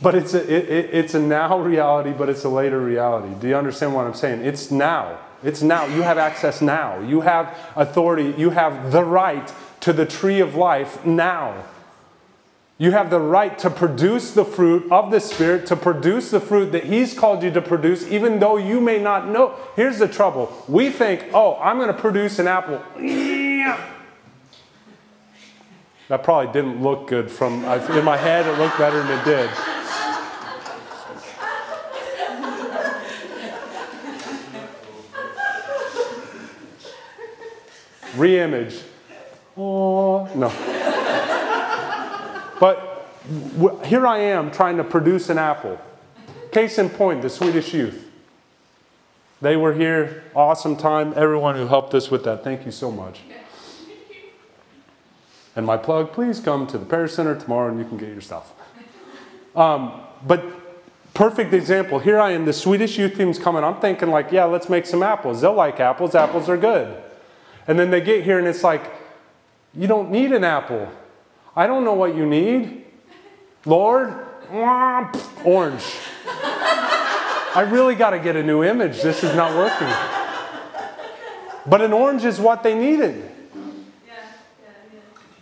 But 0.00 0.14
it's 0.14 0.32
a, 0.32 0.40
it, 0.48 0.94
it's 0.94 1.14
a 1.14 1.18
now 1.18 1.58
reality, 1.58 2.12
but 2.12 2.28
it's 2.28 2.44
a 2.44 2.48
later 2.48 2.78
reality. 2.78 3.34
Do 3.40 3.48
you 3.48 3.56
understand 3.56 3.96
what 3.96 4.06
I'm 4.06 4.14
saying? 4.14 4.42
It's 4.42 4.70
now. 4.70 5.18
It's 5.42 5.60
now. 5.60 5.86
You 5.86 6.02
have 6.02 6.18
access 6.18 6.62
now. 6.62 7.00
You 7.00 7.22
have 7.22 7.52
authority. 7.74 8.32
You 8.38 8.50
have 8.50 8.92
the 8.92 9.02
right 9.02 9.52
to 9.80 9.92
the 9.92 10.06
tree 10.06 10.38
of 10.38 10.54
life 10.54 11.04
now. 11.04 11.64
You 12.78 12.92
have 12.92 13.10
the 13.10 13.18
right 13.18 13.58
to 13.58 13.68
produce 13.68 14.30
the 14.30 14.44
fruit 14.44 14.92
of 14.92 15.10
the 15.10 15.18
Spirit, 15.18 15.66
to 15.66 15.74
produce 15.74 16.30
the 16.30 16.38
fruit 16.38 16.70
that 16.70 16.84
He's 16.84 17.12
called 17.12 17.42
you 17.42 17.50
to 17.50 17.60
produce, 17.60 18.06
even 18.06 18.38
though 18.38 18.56
you 18.56 18.80
may 18.80 19.00
not 19.00 19.26
know. 19.26 19.56
Here's 19.74 19.98
the 19.98 20.06
trouble 20.06 20.56
we 20.68 20.90
think, 20.90 21.24
oh, 21.34 21.56
I'm 21.56 21.78
going 21.78 21.88
to 21.88 22.00
produce 22.00 22.38
an 22.38 22.46
apple. 22.46 22.80
That 26.08 26.22
probably 26.22 26.52
didn't 26.52 26.82
look 26.82 27.08
good 27.08 27.30
from, 27.30 27.64
in 27.64 28.04
my 28.04 28.16
head, 28.16 28.46
it 28.46 28.58
looked 28.58 28.78
better 28.78 29.02
than 29.02 29.18
it 29.18 29.24
did. 29.24 29.50
Reimage. 38.14 38.82
Oh, 39.56 40.28
no. 40.34 40.48
But 42.60 43.08
w- 43.58 43.78
here 43.84 44.06
I 44.06 44.18
am 44.18 44.50
trying 44.50 44.76
to 44.76 44.84
produce 44.84 45.28
an 45.28 45.38
apple. 45.38 45.78
Case 46.52 46.78
in 46.78 46.88
point, 46.88 47.22
the 47.22 47.30
Swedish 47.30 47.74
youth. 47.74 48.04
They 49.42 49.56
were 49.56 49.74
here, 49.74 50.24
awesome 50.34 50.76
time. 50.76 51.12
Everyone 51.16 51.56
who 51.56 51.66
helped 51.66 51.94
us 51.94 52.10
with 52.10 52.24
that, 52.24 52.42
thank 52.44 52.64
you 52.64 52.72
so 52.72 52.90
much. 52.90 53.20
And 55.56 55.64
my 55.64 55.78
plug, 55.78 56.12
please 56.12 56.38
come 56.38 56.66
to 56.66 56.76
the 56.76 56.84
Parish 56.84 57.14
Center 57.14 57.34
tomorrow 57.34 57.70
and 57.70 57.78
you 57.78 57.86
can 57.86 57.96
get 57.96 58.10
your 58.10 58.20
stuff. 58.20 58.52
Um, 59.56 60.02
but 60.26 60.44
perfect 61.14 61.54
example. 61.54 61.98
Here 61.98 62.20
I 62.20 62.32
am, 62.32 62.44
the 62.44 62.52
Swedish 62.52 62.98
youth 62.98 63.16
team's 63.16 63.38
coming. 63.38 63.64
I'm 63.64 63.80
thinking, 63.80 64.10
like, 64.10 64.30
yeah, 64.30 64.44
let's 64.44 64.68
make 64.68 64.84
some 64.84 65.02
apples. 65.02 65.40
They'll 65.40 65.54
like 65.54 65.80
apples. 65.80 66.14
Apples 66.14 66.50
are 66.50 66.58
good. 66.58 67.02
And 67.66 67.78
then 67.78 67.90
they 67.90 68.02
get 68.02 68.22
here 68.22 68.38
and 68.38 68.46
it's 68.46 68.62
like, 68.62 68.84
you 69.74 69.86
don't 69.86 70.10
need 70.10 70.32
an 70.32 70.44
apple. 70.44 70.92
I 71.56 71.66
don't 71.66 71.84
know 71.84 71.94
what 71.94 72.14
you 72.14 72.26
need. 72.26 72.84
Lord, 73.64 74.26
orange. 74.52 75.84
I 77.56 77.66
really 77.70 77.94
got 77.94 78.10
to 78.10 78.18
get 78.18 78.36
a 78.36 78.42
new 78.42 78.62
image. 78.62 79.00
This 79.00 79.24
is 79.24 79.34
not 79.34 79.56
working. 79.56 79.88
But 81.64 81.80
an 81.80 81.94
orange 81.94 82.24
is 82.24 82.38
what 82.38 82.62
they 82.62 82.74
needed. 82.74 83.32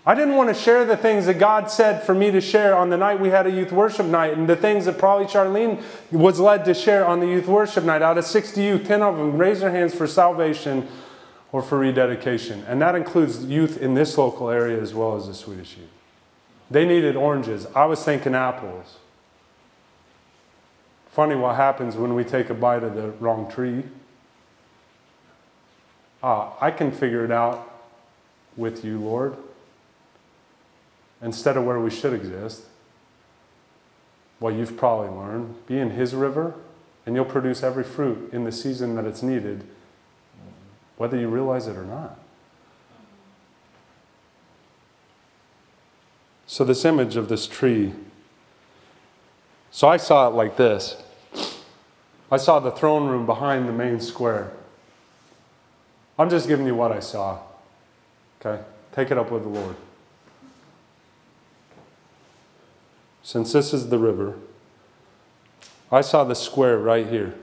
I 0.07 0.14
didn't 0.14 0.37
want 0.37 0.55
to 0.55 0.55
share 0.55 0.85
the 0.85 0.99
things 0.99 1.27
that 1.27 1.38
God 1.38 1.71
said 1.71 2.03
for 2.03 2.14
me 2.14 2.31
to 2.31 2.40
share 2.40 2.77
on 2.77 2.90
the 2.90 2.97
night 2.99 3.21
we 3.21 3.31
had 3.31 3.47
a 3.47 3.51
youth 3.51 3.73
worship 3.73 4.05
night, 4.05 4.37
and 4.37 4.47
the 4.47 4.57
things 4.57 4.85
that 4.85 4.99
probably 4.99 5.25
Charlene 5.25 5.83
was 6.11 6.38
led 6.38 6.67
to 6.67 6.75
share 6.75 7.07
on 7.07 7.21
the 7.21 7.27
youth 7.27 7.47
worship 7.47 7.85
night. 7.85 8.03
Out 8.03 8.19
of 8.19 8.27
60 8.27 8.62
youth, 8.62 8.87
10 8.87 9.01
of 9.01 9.17
them 9.17 9.38
raised 9.38 9.62
their 9.62 9.71
hands 9.71 9.95
for 9.95 10.07
salvation 10.07 10.87
or 11.53 11.62
for 11.62 11.79
rededication. 11.79 12.64
And 12.69 12.83
that 12.83 12.95
includes 12.95 13.45
youth 13.45 13.81
in 13.81 13.95
this 13.95 14.19
local 14.19 14.51
area 14.51 14.81
as 14.81 14.93
well 14.93 15.17
as 15.17 15.27
the 15.27 15.35
Swedish 15.35 15.79
youth. 15.79 15.88
They 16.71 16.85
needed 16.85 17.17
oranges. 17.17 17.67
I 17.75 17.87
was 17.87 18.05
thinking 18.05 18.35
apples. 18.35 18.97
Funny 21.12 21.35
what 21.35 21.57
happens 21.57 21.97
when 21.97 22.14
we 22.14 22.25
take 22.25 22.51
a 22.51 22.55
bite 22.55 22.83
of 22.83 22.95
the 22.95 23.12
wrong 23.21 23.51
tree. 23.51 23.85
Ah, 26.23 26.53
I 26.61 26.71
can 26.71 26.90
figure 26.90 27.25
it 27.25 27.31
out 27.31 27.71
with 28.57 28.85
you, 28.85 28.99
Lord 28.99 29.37
instead 31.24 31.56
of 31.56 31.64
where 31.64 31.80
we 31.80 31.90
should 31.90 32.12
exist. 32.12 32.64
Well, 34.38 34.54
you've 34.54 34.76
probably 34.76 35.08
learned 35.08 35.66
be 35.66 35.78
in 35.78 35.90
His 35.90 36.14
river, 36.14 36.54
and 37.06 37.16
you'll 37.16 37.24
produce 37.24 37.62
every 37.62 37.82
fruit 37.82 38.30
in 38.32 38.44
the 38.44 38.52
season 38.52 38.94
that 38.96 39.06
it's 39.06 39.22
needed, 39.22 39.64
whether 40.98 41.18
you 41.18 41.28
realize 41.28 41.66
it 41.66 41.76
or 41.76 41.84
not. 41.84 42.18
So, 46.46 46.62
this 46.62 46.84
image 46.84 47.16
of 47.16 47.28
this 47.28 47.46
tree, 47.46 47.94
so 49.70 49.88
I 49.88 49.96
saw 49.96 50.28
it 50.28 50.34
like 50.34 50.56
this 50.56 51.02
I 52.30 52.37
saw 52.37 52.60
the 52.60 52.70
throne 52.70 53.08
room 53.08 53.26
behind 53.26 53.66
the 53.66 53.72
main 53.72 53.98
square. 53.98 54.52
I'm 56.18 56.28
just 56.28 56.48
giving 56.48 56.66
you 56.66 56.74
what 56.74 56.92
I 56.92 57.00
saw. 57.00 57.38
Okay? 58.40 58.62
Take 58.92 59.10
it 59.10 59.18
up 59.18 59.30
with 59.30 59.42
the 59.42 59.48
Lord. 59.48 59.76
Since 63.24 63.52
this 63.54 63.72
is 63.72 63.88
the 63.88 63.98
river, 63.98 64.34
I 65.90 66.02
saw 66.02 66.24
the 66.24 66.34
square 66.34 66.78
right 66.78 67.06
here. 67.06 67.34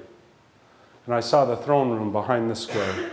And 1.08 1.16
I 1.16 1.20
saw 1.20 1.44
the 1.44 1.58
throne 1.58 1.90
room 1.90 2.12
behind 2.12 2.50
the 2.52 2.56
square. 2.56 3.10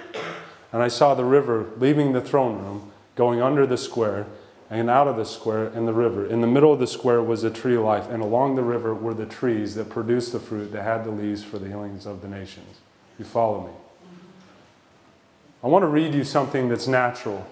And 0.70 0.82
I 0.82 0.88
saw 0.88 1.14
the 1.14 1.24
river 1.24 1.66
leaving 1.78 2.12
the 2.12 2.20
throne 2.20 2.58
room, 2.58 2.92
going 3.16 3.40
under 3.40 3.66
the 3.66 3.78
square 3.78 4.26
and 4.68 4.90
out 4.90 5.08
of 5.08 5.16
the 5.16 5.24
square 5.24 5.68
in 5.68 5.86
the 5.86 5.94
river. 5.94 6.26
In 6.26 6.42
the 6.42 6.46
middle 6.46 6.70
of 6.70 6.78
the 6.78 6.86
square 6.86 7.22
was 7.22 7.42
a 7.42 7.50
tree 7.50 7.74
of 7.74 7.84
life, 7.84 8.10
and 8.10 8.22
along 8.22 8.56
the 8.56 8.62
river 8.62 8.94
were 8.94 9.14
the 9.14 9.24
trees 9.24 9.74
that 9.76 9.88
produced 9.88 10.32
the 10.32 10.38
fruit 10.38 10.70
that 10.72 10.82
had 10.82 11.04
the 11.04 11.10
leaves 11.10 11.42
for 11.42 11.58
the 11.58 11.68
healings 11.68 12.04
of 12.04 12.20
the 12.20 12.28
nations. 12.28 12.80
You 13.18 13.24
follow 13.24 13.66
me? 13.66 13.72
I 15.64 15.68
want 15.68 15.84
to 15.84 15.86
read 15.86 16.12
you 16.12 16.22
something 16.22 16.68
that's 16.68 16.86
natural. 16.86 17.46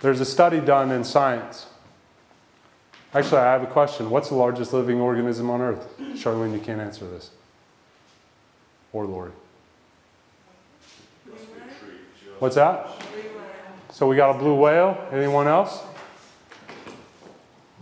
There's 0.00 0.20
a 0.20 0.26
study 0.26 0.60
done 0.60 0.90
in 0.90 1.02
science 1.02 1.66
Actually, 3.14 3.38
I 3.38 3.52
have 3.52 3.62
a 3.62 3.66
question. 3.66 4.10
What's 4.10 4.28
the 4.28 4.34
largest 4.34 4.72
living 4.72 5.00
organism 5.00 5.48
on 5.50 5.60
Earth? 5.60 5.86
Charlene, 5.98 6.52
you 6.52 6.60
can't 6.60 6.80
answer 6.80 7.08
this. 7.08 7.30
Or 8.92 9.06
Lori. 9.06 9.32
What's 12.38 12.56
that? 12.56 12.88
So 13.90 14.06
we 14.06 14.16
got 14.16 14.36
a 14.36 14.38
blue 14.38 14.54
whale. 14.54 14.98
Anyone 15.10 15.48
else? 15.48 15.80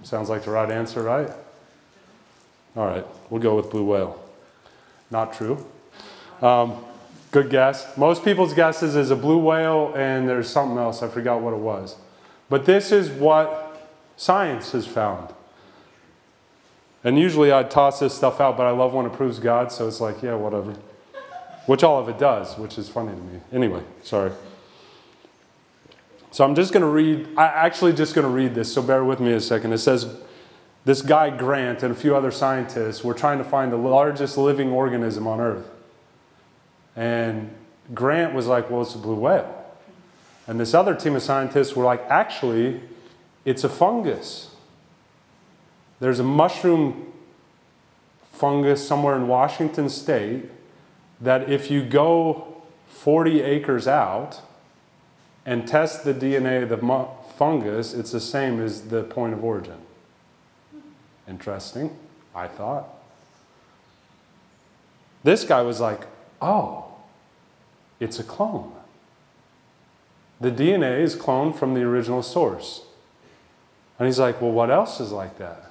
Sounds 0.04 0.28
like 0.28 0.44
the 0.44 0.50
right 0.50 0.70
answer, 0.70 1.02
right? 1.02 1.30
All 2.76 2.87
right, 2.87 3.06
we'll 3.30 3.40
go 3.40 3.56
with 3.56 3.70
blue 3.70 3.84
whale. 3.84 4.22
Not 5.10 5.32
true. 5.32 5.64
Um, 6.42 6.84
good 7.30 7.50
guess. 7.50 7.96
Most 7.96 8.24
people's 8.24 8.52
guesses 8.52 8.96
is 8.96 9.10
a 9.10 9.16
blue 9.16 9.38
whale 9.38 9.92
and 9.96 10.28
there's 10.28 10.48
something 10.48 10.78
else. 10.78 11.02
I 11.02 11.08
forgot 11.08 11.40
what 11.40 11.54
it 11.54 11.60
was. 11.60 11.96
But 12.48 12.66
this 12.66 12.92
is 12.92 13.10
what 13.10 13.63
Science 14.16 14.72
has 14.72 14.87
found. 14.87 15.35
And 17.03 17.18
usually 17.18 17.53
I'd 17.53 17.70
toss 17.70 18.00
this 18.00 18.14
stuff 18.14 18.40
out, 18.40 18.57
but 18.57 18.66
I 18.66 18.70
love 18.70 18.94
when 18.94 19.05
it 19.05 19.12
proves 19.12 19.38
God, 19.38 19.70
so 19.70 19.87
it's 19.87 20.00
like, 20.00 20.22
yeah, 20.22 20.35
whatever. 20.35 20.74
Which 21.66 21.83
all 21.83 21.98
of 21.98 22.09
it 22.09 22.18
does, 22.18 22.57
which 22.57 22.79
is 22.79 22.88
funny 22.88 23.12
to 23.12 23.20
me. 23.20 23.40
Anyway, 23.53 23.83
sorry. 24.03 24.33
So 26.31 26.44
I'm 26.44 26.55
just 26.55 26.72
going 26.72 26.83
to 26.83 26.88
read, 26.88 27.29
I 27.37 27.44
actually 27.44 27.92
just 27.92 28.14
going 28.14 28.27
to 28.27 28.33
read 28.33 28.55
this, 28.55 28.72
so 28.72 28.83
bear 28.83 29.05
with 29.05 29.20
me 29.20 29.33
a 29.33 29.40
second. 29.40 29.72
It 29.72 29.79
says, 29.79 30.16
this 30.85 31.00
guy 31.00 31.31
Grant 31.31 31.83
and 31.83 31.92
a 31.92 31.94
few 31.94 32.16
other 32.16 32.31
scientists 32.31 33.05
were 33.05 33.14
trying 33.14 33.38
to 33.38 33.44
find 33.44 33.72
the 33.72 33.77
largest 33.77 34.37
living 34.37 34.70
organism 34.70 35.27
on 35.27 35.40
Earth. 35.40 35.66
And 36.96 37.50
Grant 37.94 38.35
was 38.35 38.46
like, 38.46 38.70
well, 38.70 38.83
it's 38.83 38.94
a 38.94 38.98
blue 38.98 39.14
whale. 39.14 39.64
And 40.46 40.61
this 40.61 40.74
other 40.74 40.94
team 40.94 41.16
of 41.16 41.22
scientists 41.22 41.74
were 41.74 41.85
like, 41.85 42.03
actually, 42.09 42.81
it's 43.44 43.64
a 43.64 43.68
fungus. 43.68 44.54
There's 46.00 46.18
a 46.18 46.24
mushroom 46.24 47.12
fungus 48.33 48.87
somewhere 48.87 49.16
in 49.16 49.28
Washington 49.28 49.88
state 49.88 50.50
that 51.20 51.50
if 51.50 51.70
you 51.70 51.83
go 51.85 52.62
40 52.88 53.40
acres 53.42 53.87
out 53.87 54.40
and 55.46 55.66
test 55.68 56.04
the 56.04 56.14
DNA 56.14 56.62
of 56.62 56.68
the 56.68 57.09
fungus, 57.37 57.94
it's 57.94 58.12
the 58.12 58.20
same 58.20 58.61
as 58.61 58.88
the 58.88 59.02
point 59.02 59.35
of 59.35 59.44
origin. 59.44 59.78
Interesting, 61.28 61.96
I 62.35 62.48
thought. 62.48 62.88
This 65.22 65.44
guy 65.44 65.62
was 65.62 65.80
like, 65.80 66.07
oh, 66.42 66.85
it's 67.98 68.18
a 68.18 68.24
clone. 68.24 68.72
The 70.40 70.50
DNA 70.50 71.00
is 71.00 71.16
cloned 71.16 71.57
from 71.57 71.74
the 71.74 71.83
original 71.83 72.22
source. 72.22 72.83
And 73.98 74.07
he's 74.07 74.18
like, 74.18 74.40
Well, 74.40 74.52
what 74.52 74.70
else 74.70 75.00
is 75.00 75.12
like 75.12 75.38
that? 75.38 75.70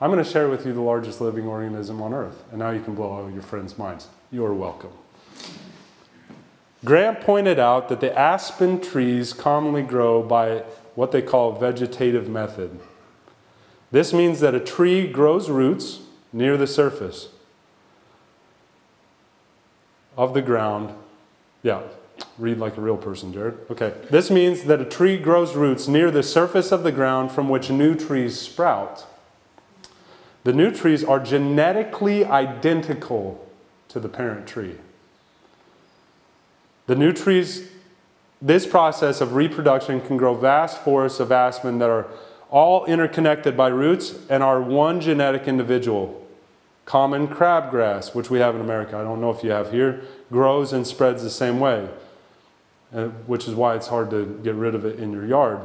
I'm 0.00 0.10
going 0.10 0.22
to 0.22 0.30
share 0.30 0.48
with 0.48 0.66
you 0.66 0.72
the 0.72 0.80
largest 0.80 1.20
living 1.20 1.46
organism 1.46 2.02
on 2.02 2.12
earth. 2.12 2.42
And 2.50 2.58
now 2.58 2.70
you 2.70 2.82
can 2.82 2.94
blow 2.94 3.10
all 3.10 3.30
your 3.30 3.42
friends' 3.42 3.78
minds. 3.78 4.08
You 4.30 4.44
are 4.44 4.52
welcome. 4.52 4.90
Grant 6.84 7.20
pointed 7.20 7.58
out 7.58 7.88
that 7.88 8.00
the 8.00 8.16
aspen 8.18 8.80
trees 8.80 9.32
commonly 9.32 9.82
grow 9.82 10.22
by 10.22 10.64
what 10.94 11.12
they 11.12 11.22
call 11.22 11.52
vegetative 11.52 12.28
method. 12.28 12.78
This 13.90 14.12
means 14.12 14.40
that 14.40 14.54
a 14.54 14.60
tree 14.60 15.06
grows 15.06 15.48
roots 15.48 16.00
near 16.32 16.56
the 16.56 16.66
surface 16.66 17.28
of 20.16 20.34
the 20.34 20.42
ground. 20.42 20.94
Yeah, 21.62 21.82
Read 22.38 22.58
like 22.58 22.76
a 22.76 22.80
real 22.80 22.96
person, 22.96 23.32
Jared. 23.32 23.58
Okay. 23.70 23.94
This 24.10 24.30
means 24.30 24.64
that 24.64 24.80
a 24.80 24.84
tree 24.84 25.18
grows 25.18 25.54
roots 25.54 25.86
near 25.86 26.10
the 26.10 26.22
surface 26.22 26.72
of 26.72 26.82
the 26.82 26.92
ground 26.92 27.30
from 27.30 27.48
which 27.48 27.70
new 27.70 27.94
trees 27.94 28.38
sprout. 28.38 29.06
The 30.42 30.52
new 30.52 30.70
trees 30.70 31.02
are 31.02 31.20
genetically 31.20 32.24
identical 32.24 33.48
to 33.88 34.00
the 34.00 34.08
parent 34.08 34.46
tree. 34.46 34.76
The 36.86 36.96
new 36.96 37.12
trees, 37.12 37.70
this 38.42 38.66
process 38.66 39.20
of 39.20 39.34
reproduction 39.34 40.00
can 40.00 40.16
grow 40.16 40.34
vast 40.34 40.82
forests 40.82 41.18
of 41.18 41.32
aspen 41.32 41.78
that 41.78 41.88
are 41.88 42.06
all 42.50 42.84
interconnected 42.84 43.56
by 43.56 43.68
roots 43.68 44.14
and 44.28 44.42
are 44.42 44.60
one 44.60 45.00
genetic 45.00 45.48
individual. 45.48 46.20
Common 46.84 47.26
crabgrass, 47.26 48.14
which 48.14 48.28
we 48.28 48.40
have 48.40 48.54
in 48.54 48.60
America, 48.60 48.98
I 48.98 49.02
don't 49.02 49.20
know 49.20 49.30
if 49.30 49.42
you 49.42 49.50
have 49.50 49.72
here, 49.72 50.02
grows 50.30 50.72
and 50.74 50.86
spreads 50.86 51.22
the 51.22 51.30
same 51.30 51.58
way. 51.58 51.88
Uh, 52.94 53.08
which 53.26 53.48
is 53.48 53.54
why 53.56 53.74
it's 53.74 53.88
hard 53.88 54.08
to 54.08 54.38
get 54.44 54.54
rid 54.54 54.72
of 54.72 54.84
it 54.84 55.00
in 55.00 55.10
your 55.10 55.26
yard. 55.26 55.58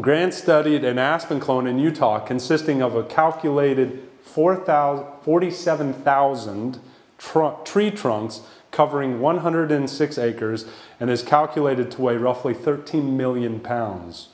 Grant 0.00 0.32
studied 0.32 0.82
an 0.82 0.98
aspen 0.98 1.38
clone 1.38 1.66
in 1.66 1.78
Utah 1.78 2.20
consisting 2.20 2.80
of 2.80 2.96
a 2.96 3.02
calculated 3.02 4.08
47,000 4.22 6.80
tr- 7.18 7.48
tree 7.64 7.90
trunks 7.90 8.40
covering 8.70 9.20
106 9.20 10.16
acres 10.16 10.64
and 10.98 11.10
is 11.10 11.22
calculated 11.22 11.90
to 11.90 12.00
weigh 12.00 12.16
roughly 12.16 12.54
13 12.54 13.14
million 13.14 13.60
pounds. 13.60 14.28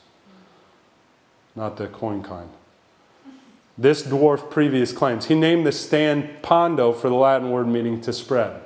Not 1.56 1.78
the 1.78 1.88
coin 1.88 2.22
kind. 2.22 2.50
This 3.76 4.02
dwarfed 4.02 4.50
previous 4.50 4.92
claims. 4.92 5.26
He 5.26 5.34
named 5.34 5.66
the 5.66 5.72
stand 5.72 6.42
Pando 6.42 6.92
for 6.92 7.08
the 7.08 7.16
Latin 7.16 7.50
word 7.50 7.66
meaning 7.66 8.00
to 8.02 8.12
spread. 8.12 8.62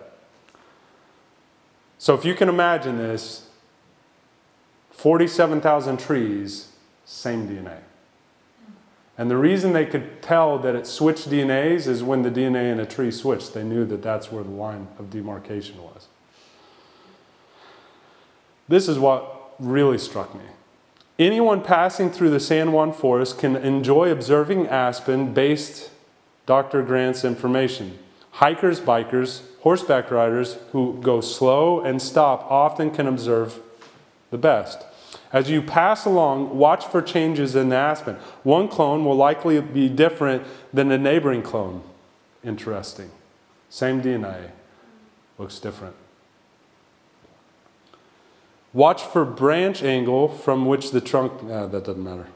So 2.03 2.15
if 2.15 2.25
you 2.25 2.35
can 2.35 2.49
imagine 2.49 2.99
this 2.99 3.47
47,000 4.91 6.01
trees, 6.01 6.73
same 7.05 7.47
DNA. 7.47 7.79
And 9.17 9.31
the 9.31 9.37
reason 9.37 9.73
they 9.73 9.87
could 9.87 10.21
tell 10.21 10.59
that 10.59 10.75
it 10.75 10.89
switched 10.89 11.31
DNAs 11.31 11.87
is 11.87 12.03
when 12.03 12.23
the 12.23 12.29
DNA 12.29 12.73
in 12.73 12.81
a 12.81 12.87
tree 12.87 13.13
switched. 13.13 13.55
They 13.55 13.63
knew 13.63 13.85
that 13.85 14.03
that's 14.03 14.33
where 14.33 14.43
the 14.43 14.51
line 14.51 14.89
of 14.99 15.11
demarcation 15.11 15.81
was. 15.81 16.09
This 18.67 18.89
is 18.89 18.99
what 18.99 19.55
really 19.61 19.99
struck 19.99 20.35
me. 20.35 20.47
Anyone 21.21 21.63
passing 21.63 22.11
through 22.11 22.31
the 22.31 22.41
San 22.41 22.73
Juan 22.73 22.93
forest 22.93 23.39
can 23.39 23.55
enjoy 23.55 24.11
observing 24.11 24.67
aspen 24.67 25.33
based 25.33 25.91
Dr. 26.47 26.83
Grant's 26.83 27.25
information. 27.25 28.01
Hikers, 28.33 28.81
bikers, 28.81 29.43
horseback 29.63 30.11
riders 30.11 30.59
who 30.73 30.99
go 31.01 31.21
slow 31.21 31.81
and 31.81 32.03
stop 32.03 32.45
often 32.51 32.91
can 32.91 33.07
observe 33.07 33.61
the 34.31 34.39
best. 34.39 34.85
As 35.33 35.49
you 35.49 35.63
pass 35.63 36.05
along, 36.05 36.59
watch 36.59 36.85
for 36.85 37.01
changes 37.01 37.57
in 37.57 37.71
the 37.71 37.77
aspen. 37.77 38.17
One 38.43 38.69
clone 38.69 39.05
will 39.05 39.17
likely 39.17 39.61
be 39.61 39.89
different 39.89 40.45
than 40.73 40.89
the 40.89 40.99
neighboring 40.99 41.43
clone. 41.43 41.83
Interesting. 42.45 43.11
Same 43.71 44.03
DNA, 44.03 44.51
looks 45.39 45.59
different. 45.59 45.95
Watch 48.75 49.03
for 49.03 49.25
branch 49.25 49.83
angle 49.83 50.29
from 50.29 50.67
which 50.67 50.91
the 50.91 51.01
trunk, 51.01 51.33
uh, 51.45 51.67
that 51.67 51.85
doesn't 51.85 52.03
matter. 52.03 52.27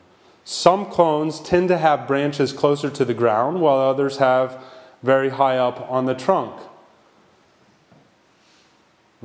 Some 0.45 0.87
clones 0.87 1.41
tend 1.41 1.69
to 1.69 1.79
have 1.79 2.07
branches 2.07 2.53
closer 2.53 2.89
to 2.91 3.05
the 3.05 3.15
ground, 3.15 3.61
while 3.61 3.79
others 3.79 4.19
have 4.19 4.63
very 5.03 5.31
high 5.31 5.59
up 5.59 5.91
on 5.91 6.07
the 6.07 6.15
trunk. 6.15 6.61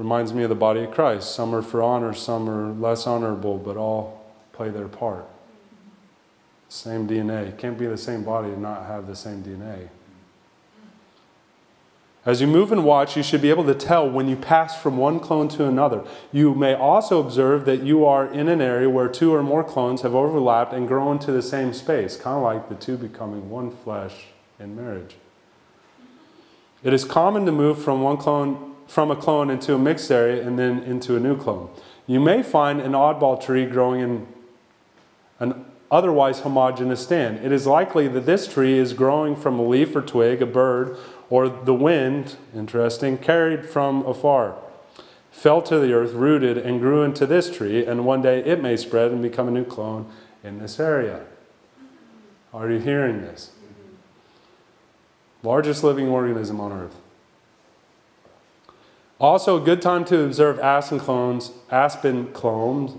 Reminds 0.01 0.33
me 0.33 0.41
of 0.41 0.49
the 0.49 0.55
body 0.55 0.83
of 0.83 0.89
Christ. 0.89 1.35
Some 1.35 1.53
are 1.53 1.61
for 1.61 1.83
honor, 1.83 2.11
some 2.11 2.49
are 2.49 2.71
less 2.71 3.05
honorable, 3.05 3.59
but 3.59 3.77
all 3.77 4.25
play 4.51 4.69
their 4.69 4.87
part. 4.87 5.27
Same 6.69 7.07
DNA. 7.07 7.55
Can't 7.55 7.77
be 7.77 7.85
the 7.85 7.99
same 7.99 8.23
body 8.23 8.47
and 8.47 8.63
not 8.63 8.87
have 8.87 9.05
the 9.05 9.15
same 9.15 9.43
DNA. 9.43 9.89
As 12.25 12.41
you 12.41 12.47
move 12.47 12.71
and 12.71 12.83
watch, 12.83 13.15
you 13.15 13.21
should 13.21 13.43
be 13.43 13.51
able 13.51 13.63
to 13.65 13.75
tell 13.75 14.09
when 14.09 14.27
you 14.27 14.35
pass 14.35 14.75
from 14.81 14.97
one 14.97 15.19
clone 15.19 15.47
to 15.49 15.67
another. 15.67 16.03
You 16.31 16.55
may 16.55 16.73
also 16.73 17.19
observe 17.19 17.65
that 17.65 17.83
you 17.83 18.03
are 18.03 18.25
in 18.25 18.49
an 18.49 18.59
area 18.59 18.89
where 18.89 19.07
two 19.07 19.35
or 19.35 19.43
more 19.43 19.63
clones 19.63 20.01
have 20.01 20.15
overlapped 20.15 20.73
and 20.73 20.87
grown 20.87 21.19
to 21.19 21.31
the 21.31 21.43
same 21.43 21.73
space, 21.73 22.17
kind 22.17 22.37
of 22.37 22.41
like 22.41 22.69
the 22.69 22.75
two 22.75 22.97
becoming 22.97 23.51
one 23.51 23.69
flesh 23.69 24.29
in 24.59 24.75
marriage. 24.75 25.17
It 26.83 26.91
is 26.91 27.05
common 27.05 27.45
to 27.45 27.51
move 27.51 27.83
from 27.83 28.01
one 28.01 28.17
clone 28.17 28.70
from 28.91 29.09
a 29.09 29.15
clone 29.15 29.49
into 29.49 29.73
a 29.73 29.79
mixed 29.79 30.11
area 30.11 30.45
and 30.45 30.59
then 30.59 30.79
into 30.83 31.15
a 31.15 31.19
new 31.19 31.37
clone. 31.37 31.69
You 32.07 32.19
may 32.19 32.43
find 32.43 32.81
an 32.81 32.91
oddball 32.91 33.41
tree 33.41 33.65
growing 33.65 34.01
in 34.01 34.27
an 35.39 35.65
otherwise 35.89 36.41
homogeneous 36.41 37.01
stand. 37.01 37.37
It 37.37 37.53
is 37.53 37.65
likely 37.65 38.09
that 38.09 38.25
this 38.25 38.47
tree 38.47 38.77
is 38.77 38.91
growing 38.91 39.37
from 39.37 39.57
a 39.57 39.65
leaf 39.65 39.95
or 39.95 40.01
twig, 40.01 40.41
a 40.41 40.45
bird, 40.45 40.97
or 41.29 41.47
the 41.47 41.73
wind, 41.73 42.35
interesting, 42.53 43.17
carried 43.17 43.65
from 43.65 44.05
afar, 44.05 44.57
fell 45.31 45.61
to 45.61 45.79
the 45.79 45.93
earth, 45.93 46.11
rooted, 46.11 46.57
and 46.57 46.81
grew 46.81 47.01
into 47.01 47.25
this 47.25 47.49
tree, 47.49 47.85
and 47.85 48.05
one 48.05 48.21
day 48.21 48.39
it 48.43 48.61
may 48.61 48.75
spread 48.75 49.11
and 49.11 49.21
become 49.21 49.47
a 49.47 49.51
new 49.51 49.63
clone 49.63 50.05
in 50.43 50.59
this 50.59 50.81
area. 50.81 51.23
Are 52.53 52.69
you 52.69 52.79
hearing 52.79 53.21
this? 53.21 53.51
Largest 55.43 55.81
living 55.81 56.09
organism 56.09 56.59
on 56.59 56.73
earth. 56.73 56.97
Also, 59.21 59.61
a 59.61 59.63
good 59.63 59.83
time 59.83 60.03
to 60.03 60.23
observe 60.23 60.57
aspen 60.57 60.99
clones, 60.99 61.51
aspen 61.69 62.33
clones, 62.33 62.91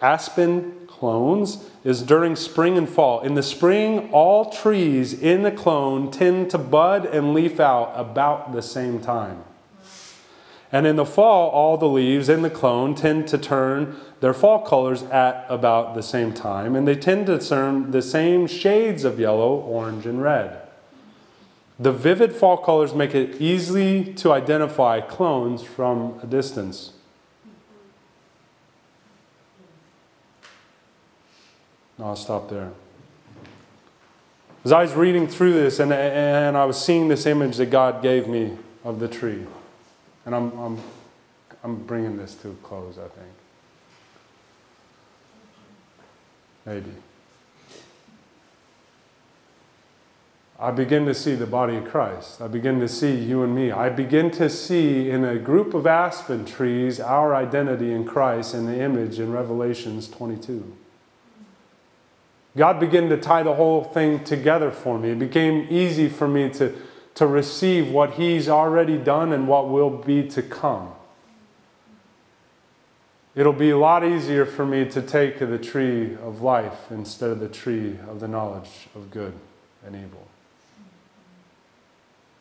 aspen 0.00 0.86
clones 0.86 1.68
is 1.84 2.02
during 2.02 2.34
spring 2.34 2.78
and 2.78 2.88
fall. 2.88 3.20
In 3.20 3.34
the 3.34 3.42
spring, 3.42 4.08
all 4.12 4.50
trees 4.50 5.12
in 5.12 5.42
the 5.42 5.50
clone 5.50 6.10
tend 6.10 6.48
to 6.52 6.58
bud 6.58 7.04
and 7.04 7.34
leaf 7.34 7.60
out 7.60 7.92
about 7.96 8.52
the 8.52 8.62
same 8.62 8.98
time. 8.98 9.44
And 10.72 10.86
in 10.86 10.96
the 10.96 11.04
fall, 11.04 11.50
all 11.50 11.76
the 11.76 11.86
leaves 11.86 12.30
in 12.30 12.40
the 12.40 12.48
clone 12.48 12.94
tend 12.94 13.28
to 13.28 13.36
turn 13.36 13.94
their 14.20 14.32
fall 14.32 14.62
colors 14.62 15.02
at 15.02 15.44
about 15.50 15.96
the 15.96 16.02
same 16.02 16.32
time, 16.32 16.74
and 16.74 16.88
they 16.88 16.96
tend 16.96 17.26
to 17.26 17.38
turn 17.38 17.90
the 17.90 18.00
same 18.00 18.46
shades 18.46 19.04
of 19.04 19.20
yellow, 19.20 19.54
orange, 19.54 20.06
and 20.06 20.22
red. 20.22 20.67
The 21.78 21.92
vivid 21.92 22.32
fall 22.32 22.56
colors 22.56 22.92
make 22.92 23.14
it 23.14 23.40
easy 23.40 24.12
to 24.14 24.32
identify 24.32 25.00
clones 25.00 25.62
from 25.62 26.18
a 26.22 26.26
distance. 26.26 26.92
No, 31.98 32.06
I'll 32.06 32.16
stop 32.16 32.50
there. 32.50 32.72
As 34.64 34.72
I 34.72 34.82
was 34.82 34.94
reading 34.94 35.28
through 35.28 35.52
this 35.52 35.78
and, 35.78 35.92
and 35.92 36.56
I 36.56 36.64
was 36.64 36.82
seeing 36.82 37.08
this 37.08 37.26
image 37.26 37.56
that 37.58 37.66
God 37.66 38.02
gave 38.02 38.26
me 38.28 38.56
of 38.84 38.98
the 38.98 39.08
tree, 39.08 39.46
and 40.26 40.34
I'm, 40.34 40.52
I'm, 40.58 40.78
I'm 41.62 41.76
bringing 41.86 42.16
this 42.16 42.34
to 42.36 42.50
a 42.50 42.54
close, 42.54 42.98
I 42.98 43.08
think. 43.08 43.32
Maybe. 46.66 46.90
I 50.60 50.72
begin 50.72 51.06
to 51.06 51.14
see 51.14 51.36
the 51.36 51.46
body 51.46 51.76
of 51.76 51.84
Christ. 51.84 52.40
I 52.40 52.48
begin 52.48 52.80
to 52.80 52.88
see 52.88 53.14
you 53.14 53.44
and 53.44 53.54
me. 53.54 53.70
I 53.70 53.90
begin 53.90 54.32
to 54.32 54.50
see 54.50 55.08
in 55.08 55.24
a 55.24 55.38
group 55.38 55.72
of 55.72 55.86
aspen 55.86 56.44
trees 56.44 56.98
our 56.98 57.32
identity 57.32 57.92
in 57.92 58.04
Christ 58.04 58.54
in 58.54 58.66
the 58.66 58.80
image 58.80 59.20
in 59.20 59.30
Revelations 59.30 60.08
22. 60.08 60.76
God 62.56 62.80
began 62.80 63.08
to 63.08 63.16
tie 63.16 63.44
the 63.44 63.54
whole 63.54 63.84
thing 63.84 64.24
together 64.24 64.72
for 64.72 64.98
me. 64.98 65.10
It 65.10 65.20
became 65.20 65.68
easy 65.70 66.08
for 66.08 66.26
me 66.26 66.50
to, 66.54 66.74
to 67.14 67.26
receive 67.28 67.90
what 67.90 68.14
He's 68.14 68.48
already 68.48 68.98
done 68.98 69.32
and 69.32 69.46
what 69.46 69.68
will 69.68 69.90
be 69.90 70.26
to 70.30 70.42
come. 70.42 70.90
It'll 73.36 73.52
be 73.52 73.70
a 73.70 73.78
lot 73.78 74.04
easier 74.04 74.44
for 74.44 74.66
me 74.66 74.86
to 74.86 75.00
take 75.00 75.38
the 75.38 75.58
tree 75.58 76.14
of 76.14 76.42
life 76.42 76.90
instead 76.90 77.30
of 77.30 77.38
the 77.38 77.48
tree 77.48 77.96
of 78.08 78.18
the 78.18 78.26
knowledge 78.26 78.88
of 78.96 79.12
good 79.12 79.34
and 79.86 79.94
evil. 79.94 80.26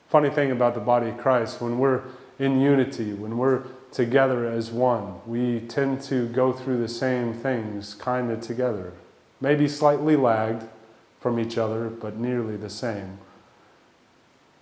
Funny 0.09 0.29
thing 0.29 0.51
about 0.51 0.73
the 0.73 0.79
body 0.79 1.09
of 1.09 1.17
Christ, 1.17 1.61
when 1.61 1.79
we're 1.79 2.01
in 2.39 2.61
unity, 2.61 3.13
when 3.13 3.37
we're 3.37 3.63
together 3.91 4.49
as 4.49 4.71
one, 4.71 5.19
we 5.25 5.59
tend 5.61 6.01
to 6.03 6.27
go 6.29 6.53
through 6.53 6.77
the 6.77 6.87
same 6.87 7.33
things 7.33 7.93
kind 7.93 8.31
of 8.31 8.39
together. 8.41 8.93
Maybe 9.41 9.67
slightly 9.67 10.15
lagged 10.15 10.63
from 11.19 11.39
each 11.39 11.57
other, 11.57 11.89
but 11.89 12.15
nearly 12.15 12.55
the 12.55 12.69
same. 12.69 13.17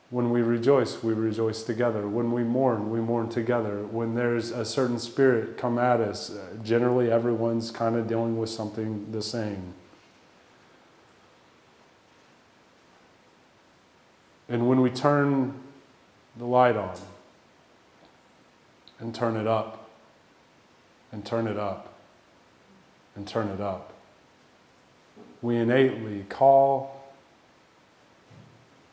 When 0.09 0.29
we 0.29 0.41
rejoice, 0.41 1.03
we 1.03 1.13
rejoice 1.13 1.63
together. 1.63 2.07
When 2.07 2.31
we 2.31 2.43
mourn, 2.43 2.89
we 2.89 2.99
mourn 2.99 3.29
together. 3.29 3.83
When 3.85 4.15
there's 4.15 4.51
a 4.51 4.63
certain 4.63 4.99
spirit 4.99 5.57
come 5.57 5.77
at 5.77 5.99
us, 5.99 6.35
generally 6.63 7.11
everyone's 7.11 7.71
kind 7.71 7.95
of 7.95 8.07
dealing 8.07 8.37
with 8.37 8.49
something 8.49 9.11
the 9.11 9.21
same. 9.21 9.73
And 14.47 14.67
when 14.67 14.81
we 14.81 14.89
turn 14.89 15.59
the 16.37 16.45
light 16.45 16.75
on 16.75 16.95
and 18.99 19.13
turn 19.13 19.35
it 19.35 19.47
up 19.47 19.89
and 21.11 21.25
turn 21.25 21.47
it 21.47 21.57
up 21.57 21.93
and 23.15 23.27
turn 23.27 23.47
it 23.47 23.59
up, 23.59 23.93
we 25.41 25.55
innately 25.57 26.25
call 26.29 27.03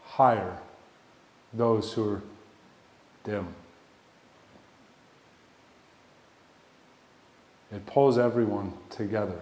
higher 0.04 0.58
those 1.52 1.92
who 1.92 2.14
are 2.14 2.22
dim. 3.24 3.48
It 7.70 7.86
pulls 7.86 8.18
everyone 8.18 8.74
together. 8.90 9.40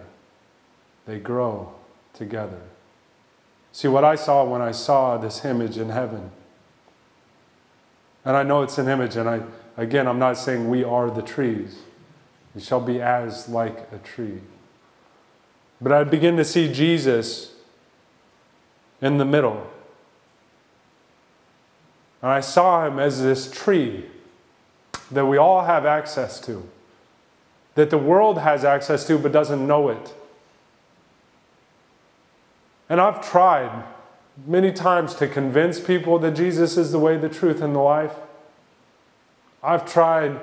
They 1.05 1.19
grow 1.19 1.73
together. 2.13 2.61
See, 3.71 3.87
what 3.87 4.03
I 4.03 4.15
saw 4.15 4.43
when 4.43 4.61
I 4.61 4.71
saw 4.71 5.17
this 5.17 5.45
image 5.45 5.77
in 5.77 5.89
heaven, 5.89 6.31
and 8.25 8.35
I 8.35 8.43
know 8.43 8.61
it's 8.61 8.77
an 8.77 8.87
image, 8.87 9.15
and 9.15 9.29
I, 9.29 9.41
again, 9.77 10.07
I'm 10.07 10.19
not 10.19 10.37
saying 10.37 10.69
we 10.69 10.83
are 10.83 11.09
the 11.09 11.21
trees. 11.21 11.79
We 12.53 12.61
shall 12.61 12.81
be 12.81 13.01
as 13.01 13.47
like 13.47 13.87
a 13.91 13.97
tree. 13.99 14.41
But 15.79 15.91
I 15.91 16.03
begin 16.03 16.37
to 16.37 16.45
see 16.45 16.71
Jesus 16.71 17.53
in 19.01 19.17
the 19.17 19.25
middle. 19.25 19.67
And 22.21 22.29
I 22.31 22.39
saw 22.41 22.85
him 22.85 22.99
as 22.99 23.21
this 23.21 23.49
tree 23.49 24.05
that 25.09 25.25
we 25.25 25.37
all 25.37 25.63
have 25.63 25.85
access 25.85 26.39
to, 26.41 26.69
that 27.75 27.89
the 27.89 27.97
world 27.97 28.37
has 28.37 28.63
access 28.63 29.07
to 29.07 29.17
but 29.17 29.31
doesn't 29.31 29.65
know 29.65 29.89
it. 29.89 30.13
And 32.91 32.99
I've 32.99 33.25
tried 33.25 33.85
many 34.45 34.73
times 34.73 35.15
to 35.15 35.25
convince 35.25 35.79
people 35.79 36.19
that 36.19 36.31
Jesus 36.31 36.75
is 36.75 36.91
the 36.91 36.99
way, 36.99 37.15
the 37.15 37.29
truth, 37.29 37.61
and 37.61 37.73
the 37.73 37.79
life. 37.79 38.13
I've 39.63 39.89
tried 39.89 40.37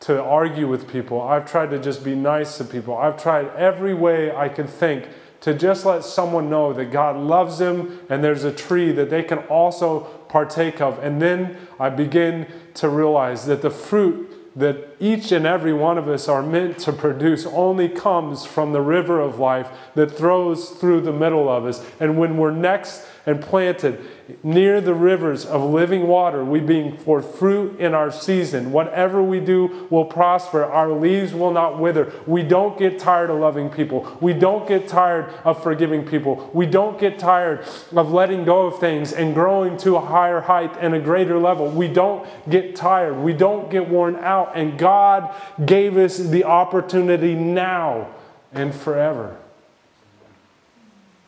to 0.00 0.20
argue 0.20 0.66
with 0.66 0.90
people. 0.90 1.22
I've 1.22 1.48
tried 1.48 1.70
to 1.70 1.78
just 1.78 2.02
be 2.02 2.16
nice 2.16 2.58
to 2.58 2.64
people. 2.64 2.96
I've 2.96 3.22
tried 3.22 3.54
every 3.54 3.94
way 3.94 4.34
I 4.34 4.48
could 4.48 4.68
think 4.68 5.06
to 5.42 5.54
just 5.54 5.86
let 5.86 6.02
someone 6.02 6.50
know 6.50 6.72
that 6.72 6.86
God 6.86 7.16
loves 7.16 7.58
them 7.58 8.00
and 8.10 8.24
there's 8.24 8.42
a 8.42 8.50
tree 8.50 8.90
that 8.90 9.08
they 9.08 9.22
can 9.22 9.38
also 9.38 10.00
partake 10.28 10.80
of. 10.80 10.98
And 11.04 11.22
then 11.22 11.56
I 11.78 11.88
begin 11.88 12.48
to 12.74 12.88
realize 12.88 13.46
that 13.46 13.62
the 13.62 13.70
fruit 13.70 14.28
that 14.54 14.96
each 15.00 15.32
and 15.32 15.46
every 15.46 15.72
one 15.72 15.96
of 15.96 16.08
us 16.08 16.28
are 16.28 16.42
meant 16.42 16.78
to 16.78 16.92
produce 16.92 17.46
only 17.46 17.88
comes 17.88 18.44
from 18.44 18.72
the 18.72 18.80
river 18.80 19.20
of 19.20 19.38
life 19.38 19.68
that 19.94 20.10
throws 20.10 20.70
through 20.70 21.00
the 21.00 21.12
middle 21.12 21.48
of 21.48 21.64
us. 21.64 21.84
And 22.00 22.18
when 22.18 22.36
we're 22.36 22.50
next 22.50 23.06
and 23.24 23.40
planted 23.40 24.04
near 24.42 24.80
the 24.80 24.94
rivers 24.94 25.44
of 25.44 25.62
living 25.62 26.06
water, 26.06 26.44
we 26.44 26.60
bring 26.60 26.96
forth 26.96 27.38
fruit 27.38 27.78
in 27.80 27.94
our 27.94 28.10
season. 28.10 28.72
Whatever 28.72 29.22
we 29.22 29.40
do 29.40 29.86
will 29.90 30.04
prosper. 30.04 30.64
Our 30.64 30.92
leaves 30.92 31.34
will 31.34 31.50
not 31.50 31.78
wither. 31.78 32.12
We 32.26 32.42
don't 32.42 32.78
get 32.78 32.98
tired 32.98 33.30
of 33.30 33.38
loving 33.38 33.70
people. 33.70 34.18
We 34.20 34.32
don't 34.32 34.66
get 34.66 34.88
tired 34.88 35.32
of 35.44 35.62
forgiving 35.62 36.06
people. 36.06 36.50
We 36.52 36.66
don't 36.66 36.98
get 36.98 37.18
tired 37.18 37.66
of 37.92 38.12
letting 38.12 38.44
go 38.44 38.66
of 38.66 38.78
things 38.78 39.12
and 39.12 39.34
growing 39.34 39.76
to 39.78 39.96
a 39.96 40.00
higher 40.00 40.40
height 40.40 40.76
and 40.80 40.94
a 40.94 41.00
greater 41.00 41.38
level. 41.38 41.68
We 41.68 41.88
don't 41.88 42.26
get 42.48 42.76
tired. 42.76 43.16
We 43.18 43.32
don't 43.32 43.70
get 43.70 43.88
worn 43.88 44.16
out. 44.16 44.52
And 44.56 44.78
God 44.78 45.34
gave 45.66 45.96
us 45.96 46.18
the 46.18 46.44
opportunity 46.44 47.34
now 47.34 48.14
and 48.52 48.74
forever. 48.74 49.41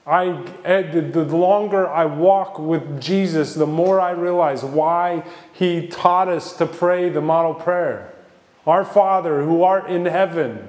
I, 0.07 0.45
eh, 0.65 0.83
the 0.83 1.25
longer 1.25 1.89
I 1.89 2.05
walk 2.05 2.59
with 2.59 3.01
Jesus, 3.01 3.55
the 3.55 3.67
more 3.67 4.01
I 4.01 4.11
realize 4.11 4.63
why 4.63 5.25
He 5.53 5.87
taught 5.87 6.29
us 6.29 6.55
to 6.59 6.67
pray 6.67 7.09
the 7.09 7.23
model 7.23 7.55
prayer 7.55 8.13
Our 8.67 8.85
Father 8.85 9.43
who 9.43 9.63
art 9.63 9.91
in 9.91 10.05
heaven, 10.05 10.69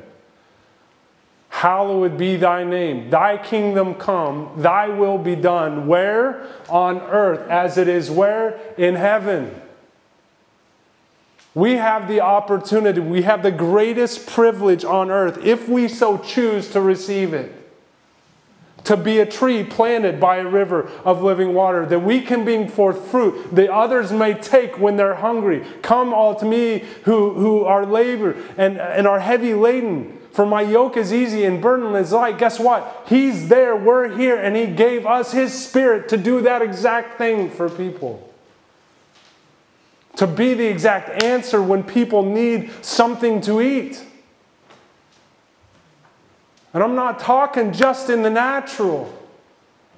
hallowed 1.50 2.18
be 2.18 2.38
thy 2.38 2.64
name. 2.64 3.10
Thy 3.10 3.38
kingdom 3.38 3.96
come, 3.96 4.52
thy 4.58 4.88
will 4.88 5.18
be 5.18 5.36
done. 5.36 5.88
Where? 5.88 6.48
On 6.70 7.02
earth, 7.02 7.50
as 7.50 7.78
it 7.78 7.90
is 7.90 8.10
where? 8.10 8.58
In 8.78 8.96
heaven. 8.96 9.62
We 11.54 11.74
have 11.74 12.08
the 12.08 12.22
opportunity, 12.22 13.00
we 13.02 13.22
have 13.24 13.44
the 13.44 13.52
greatest 13.52 14.28
privilege 14.28 14.86
on 14.86 15.10
earth 15.10 15.38
if 15.44 15.68
we 15.68 15.88
so 15.90 16.18
choose 16.18 16.70
to 16.72 16.82
receive 16.82 17.34
it 17.34 17.64
to 18.86 18.96
be 18.96 19.20
a 19.20 19.26
tree 19.26 19.64
planted 19.64 20.20
by 20.20 20.38
a 20.38 20.48
river 20.48 20.90
of 21.04 21.22
living 21.22 21.54
water, 21.54 21.86
that 21.86 22.00
we 22.00 22.22
can 22.22 22.44
bring 22.44 22.68
forth 22.68 23.08
fruit 23.08 23.54
that 23.54 23.70
others 23.70 24.12
may 24.12 24.34
take 24.34 24.80
when 24.80 24.96
they're 24.96 25.16
hungry. 25.16 25.66
Come 25.82 26.14
all 26.14 26.36
to 26.36 26.46
me 26.46 26.86
who, 27.04 27.34
who 27.34 27.64
are 27.66 27.86
labor 27.86 28.36
and, 28.58 28.80
and 28.80 29.08
are 29.08 29.20
heavy 29.20 29.54
laden. 29.54 30.20
For 30.32 30.46
my 30.46 30.62
yoke 30.62 30.98
is 30.98 31.14
easy 31.14 31.46
and 31.46 31.62
burden 31.62 31.96
is 31.96 32.12
light. 32.12 32.38
Guess 32.38 32.60
what? 32.60 33.06
He's 33.08 33.48
there, 33.48 33.76
we're 33.76 34.10
here, 34.10 34.36
and 34.36 34.56
He 34.56 34.68
gave 34.68 35.06
us 35.06 35.32
His 35.32 35.54
Spirit 35.54 36.10
to 36.10 36.18
do 36.18 36.42
that 36.42 36.62
exact 36.62 37.18
thing 37.18 37.50
for 37.50 37.70
people. 37.70 38.34
To 40.18 40.28
be 40.28 40.54
the 40.54 40.68
exact 40.68 41.24
answer 41.24 41.62
when 41.62 41.84
people 41.84 42.24
need 42.24 42.72
something 42.82 43.42
to 43.42 43.62
eat. 43.62 44.04
And 46.76 46.84
I'm 46.84 46.93
not 46.93 47.19
talking 47.19 47.71
just 47.71 48.09
in 48.09 48.21
the 48.21 48.30
natural. 48.30 49.09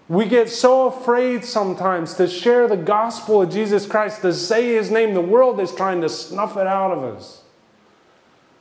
We 0.07 0.25
get 0.25 0.47
so 0.47 0.85
afraid 0.85 1.43
sometimes 1.43 2.13
to 2.13 2.27
share 2.27 2.67
the 2.67 2.77
gospel 2.77 3.41
of 3.41 3.49
Jesus 3.49 3.87
Christ, 3.87 4.21
to 4.21 4.31
say 4.31 4.75
his 4.75 4.91
name. 4.91 5.15
The 5.15 5.21
world 5.21 5.59
is 5.59 5.73
trying 5.73 6.01
to 6.01 6.07
snuff 6.07 6.55
it 6.55 6.67
out 6.67 6.91
of 6.91 7.03
us. 7.03 7.41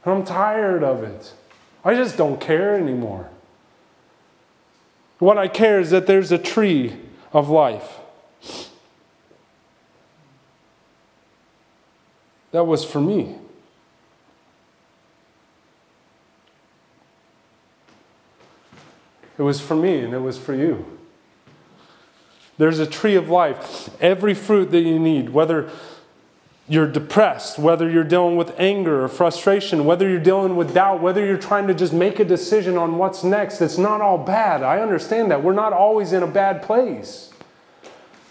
And 0.02 0.14
I'm 0.14 0.24
tired 0.24 0.82
of 0.82 1.02
it. 1.02 1.34
I 1.84 1.94
just 1.94 2.16
don't 2.16 2.40
care 2.40 2.74
anymore. 2.74 3.28
What 5.18 5.36
I 5.36 5.46
care 5.46 5.78
is 5.78 5.90
that 5.90 6.06
there's 6.06 6.32
a 6.32 6.38
tree 6.38 6.96
of 7.34 7.50
life. 7.50 7.98
That 12.52 12.64
was 12.64 12.82
for 12.82 13.00
me. 13.00 13.36
It 19.38 19.42
was 19.42 19.60
for 19.60 19.74
me 19.74 20.00
and 20.00 20.14
it 20.14 20.20
was 20.20 20.38
for 20.38 20.54
you. 20.54 20.98
There's 22.58 22.78
a 22.78 22.86
tree 22.86 23.16
of 23.16 23.28
life. 23.28 23.90
Every 24.00 24.34
fruit 24.34 24.70
that 24.70 24.80
you 24.80 24.98
need, 24.98 25.30
whether 25.30 25.70
you're 26.68 26.90
depressed, 26.90 27.58
whether 27.58 27.88
you're 27.88 28.02
dealing 28.02 28.36
with 28.36 28.58
anger 28.58 29.04
or 29.04 29.08
frustration, 29.08 29.84
whether 29.84 30.08
you're 30.08 30.18
dealing 30.18 30.56
with 30.56 30.74
doubt, 30.74 31.00
whether 31.00 31.24
you're 31.24 31.36
trying 31.36 31.66
to 31.68 31.74
just 31.74 31.92
make 31.92 32.18
a 32.18 32.24
decision 32.24 32.76
on 32.76 32.98
what's 32.98 33.22
next, 33.22 33.60
it's 33.60 33.78
not 33.78 34.00
all 34.00 34.18
bad. 34.18 34.62
I 34.62 34.80
understand 34.80 35.30
that. 35.30 35.42
We're 35.42 35.52
not 35.52 35.72
always 35.72 36.12
in 36.12 36.22
a 36.22 36.26
bad 36.26 36.62
place. 36.62 37.30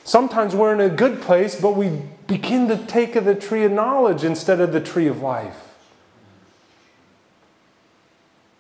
Sometimes 0.04 0.54
we're 0.54 0.74
in 0.74 0.82
a 0.82 0.90
good 0.90 1.22
place, 1.22 1.60
but 1.60 1.72
we 1.72 2.02
begin 2.28 2.68
to 2.68 2.78
take 2.78 3.16
of 3.16 3.26
the 3.26 3.36
tree 3.36 3.64
of 3.64 3.72
knowledge 3.72 4.24
instead 4.24 4.60
of 4.60 4.74
the 4.74 4.82
tree 4.82 5.08
of 5.08 5.22
life. 5.22 5.65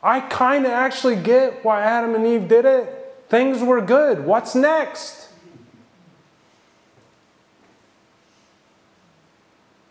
I 0.05 0.19
kind 0.19 0.67
of 0.67 0.71
actually 0.71 1.15
get 1.15 1.65
why 1.65 1.81
Adam 1.81 2.13
and 2.13 2.27
Eve 2.27 2.47
did 2.47 2.63
it. 2.63 3.15
Things 3.27 3.63
were 3.63 3.81
good. 3.81 4.23
What's 4.23 4.53
next? 4.53 5.29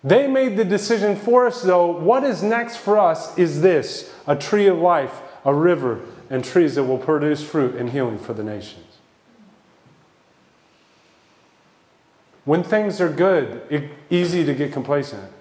They 0.04 0.28
made 0.28 0.56
the 0.56 0.64
decision 0.64 1.16
for 1.16 1.48
us, 1.48 1.62
though. 1.62 1.90
What 1.90 2.22
is 2.22 2.44
next 2.44 2.76
for 2.76 2.96
us 2.96 3.36
is 3.36 3.60
this 3.60 4.14
a 4.24 4.36
tree 4.36 4.68
of 4.68 4.78
life, 4.78 5.20
a 5.44 5.52
river, 5.52 6.00
and 6.30 6.44
trees 6.44 6.76
that 6.76 6.84
will 6.84 6.98
produce 6.98 7.42
fruit 7.42 7.74
and 7.74 7.90
healing 7.90 8.18
for 8.18 8.34
the 8.34 8.44
nations. 8.44 8.84
When 12.44 12.62
things 12.62 13.00
are 13.00 13.08
good, 13.08 13.62
it's 13.68 13.92
easy 14.10 14.44
to 14.44 14.54
get 14.54 14.72
complacent. 14.72 15.32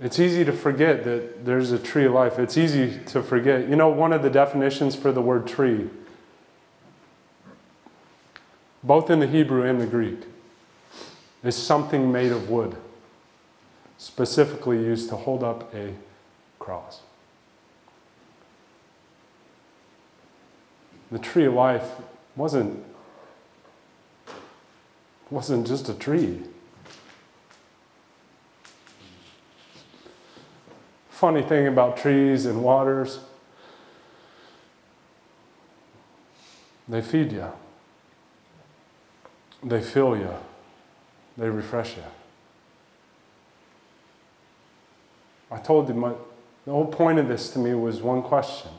It's 0.00 0.18
easy 0.18 0.46
to 0.46 0.52
forget 0.52 1.04
that 1.04 1.44
there's 1.44 1.72
a 1.72 1.78
tree 1.78 2.06
of 2.06 2.12
life. 2.12 2.38
It's 2.38 2.56
easy 2.56 3.00
to 3.06 3.22
forget. 3.22 3.68
You 3.68 3.76
know, 3.76 3.90
one 3.90 4.14
of 4.14 4.22
the 4.22 4.30
definitions 4.30 4.96
for 4.96 5.12
the 5.12 5.20
word 5.20 5.46
tree, 5.46 5.90
both 8.82 9.10
in 9.10 9.20
the 9.20 9.26
Hebrew 9.26 9.62
and 9.62 9.78
the 9.78 9.86
Greek, 9.86 10.20
is 11.44 11.54
something 11.54 12.10
made 12.10 12.32
of 12.32 12.48
wood, 12.48 12.76
specifically 13.98 14.78
used 14.78 15.10
to 15.10 15.16
hold 15.16 15.44
up 15.44 15.74
a 15.74 15.92
cross. 16.58 17.00
The 21.12 21.18
tree 21.18 21.44
of 21.44 21.52
life 21.52 21.90
wasn't, 22.36 22.82
wasn't 25.28 25.66
just 25.66 25.90
a 25.90 25.94
tree. 25.94 26.40
Funny 31.20 31.42
thing 31.42 31.66
about 31.66 31.98
trees 31.98 32.46
and 32.46 32.62
waters 32.62 33.18
they 36.88 37.02
feed 37.02 37.30
you, 37.30 37.46
they 39.62 39.82
fill 39.82 40.16
you, 40.16 40.32
they 41.36 41.50
refresh 41.50 41.94
you. 41.98 42.02
I 45.50 45.58
told 45.58 45.88
you 45.88 45.94
my, 45.94 46.12
the 46.64 46.72
whole 46.72 46.86
point 46.86 47.18
of 47.18 47.28
this 47.28 47.50
to 47.50 47.58
me 47.58 47.74
was 47.74 48.00
one 48.00 48.22
question 48.22 48.70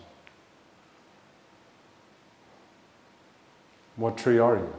What 3.97 4.17
tree 4.17 4.39
are 4.39 4.55
you? 4.55 4.73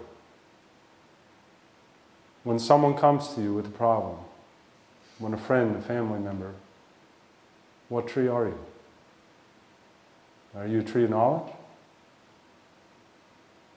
When 2.43 2.59
someone 2.59 2.95
comes 2.95 3.35
to 3.35 3.41
you 3.41 3.55
with 3.55 3.67
a 3.67 3.71
problem, 3.71 4.17
when 5.21 5.33
a 5.33 5.39
friend, 5.39 5.77
a 5.77 5.81
family 5.81 6.19
member, 6.19 6.55
what 7.93 8.09
tree 8.09 8.27
are 8.27 8.47
you? 8.47 8.59
Are 10.57 10.67
you 10.67 10.83
tree 10.83 11.07
knowledge? 11.07 11.53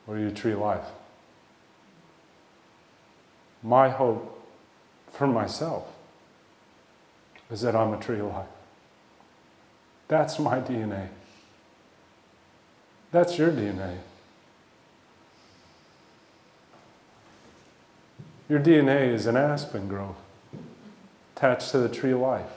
Or 0.08 0.16
are 0.16 0.20
you 0.20 0.32
tree 0.32 0.56
life? 0.56 0.86
My 3.62 3.90
hope 3.90 4.42
for 5.12 5.28
myself 5.28 5.92
is 7.52 7.60
that 7.60 7.76
I'm 7.76 7.92
a 7.92 8.00
tree 8.00 8.22
life. 8.22 8.48
That's 10.08 10.40
my 10.40 10.62
DNA. 10.62 11.10
That's 13.12 13.38
your 13.38 13.52
DNA. 13.52 13.98
Your 18.48 18.62
DNA 18.62 19.14
is 19.14 19.26
an 19.26 19.36
aspen 19.36 19.90
grove 19.90 20.16
attached 21.36 21.72
to 21.72 21.80
the 21.80 21.90
tree 21.90 22.14
life. 22.14 22.55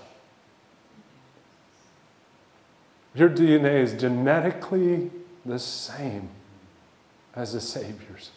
Your 3.15 3.29
DNA 3.29 3.83
is 3.83 3.95
genetically 3.95 5.11
the 5.45 5.59
same 5.59 6.29
as 7.35 7.53
the 7.53 7.61
Savior's. 7.61 8.31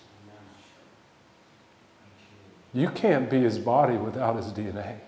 You 2.74 2.90
can't 2.90 3.30
be 3.30 3.42
his 3.42 3.60
body 3.60 3.98
without 3.98 4.38
his 4.38 4.48
DNA. 4.48 5.00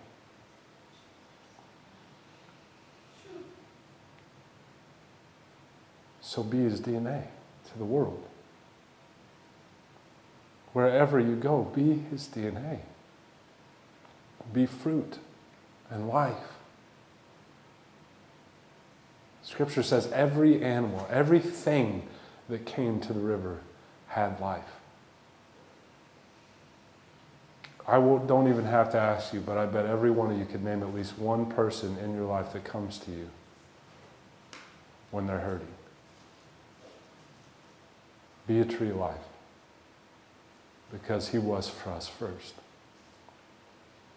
So 6.21 6.43
be 6.43 6.57
his 6.57 6.81
DNA 6.81 7.23
to 7.71 7.77
the 7.77 7.85
world. 7.85 8.23
Wherever 10.73 11.19
you 11.19 11.35
go, 11.35 11.71
be 11.75 12.03
his 12.09 12.27
DNA. 12.27 12.79
Be 14.51 14.65
fruit 14.65 15.19
and 15.89 16.09
life. 16.09 16.52
Scripture 19.53 19.83
says 19.83 20.11
every 20.11 20.63
animal, 20.63 21.07
everything 21.11 22.07
that 22.49 22.65
came 22.65 22.99
to 22.99 23.13
the 23.13 23.19
river 23.19 23.59
had 24.07 24.39
life. 24.39 24.63
I 27.87 27.99
don't 27.99 28.49
even 28.49 28.65
have 28.65 28.91
to 28.93 28.99
ask 28.99 29.31
you, 29.31 29.41
but 29.41 29.59
I 29.59 29.67
bet 29.67 29.85
every 29.85 30.09
one 30.09 30.31
of 30.31 30.39
you 30.39 30.45
could 30.45 30.63
name 30.63 30.81
at 30.81 30.91
least 30.95 31.19
one 31.19 31.45
person 31.45 31.95
in 31.99 32.15
your 32.15 32.25
life 32.25 32.51
that 32.53 32.63
comes 32.63 32.97
to 32.99 33.11
you 33.11 33.29
when 35.11 35.27
they're 35.27 35.37
hurting. 35.37 35.67
Be 38.47 38.59
a 38.59 38.65
tree 38.65 38.89
of 38.89 38.95
life 38.95 39.17
because 40.91 41.29
He 41.29 41.37
was 41.37 41.69
for 41.69 41.91
us 41.91 42.07
first. 42.07 42.55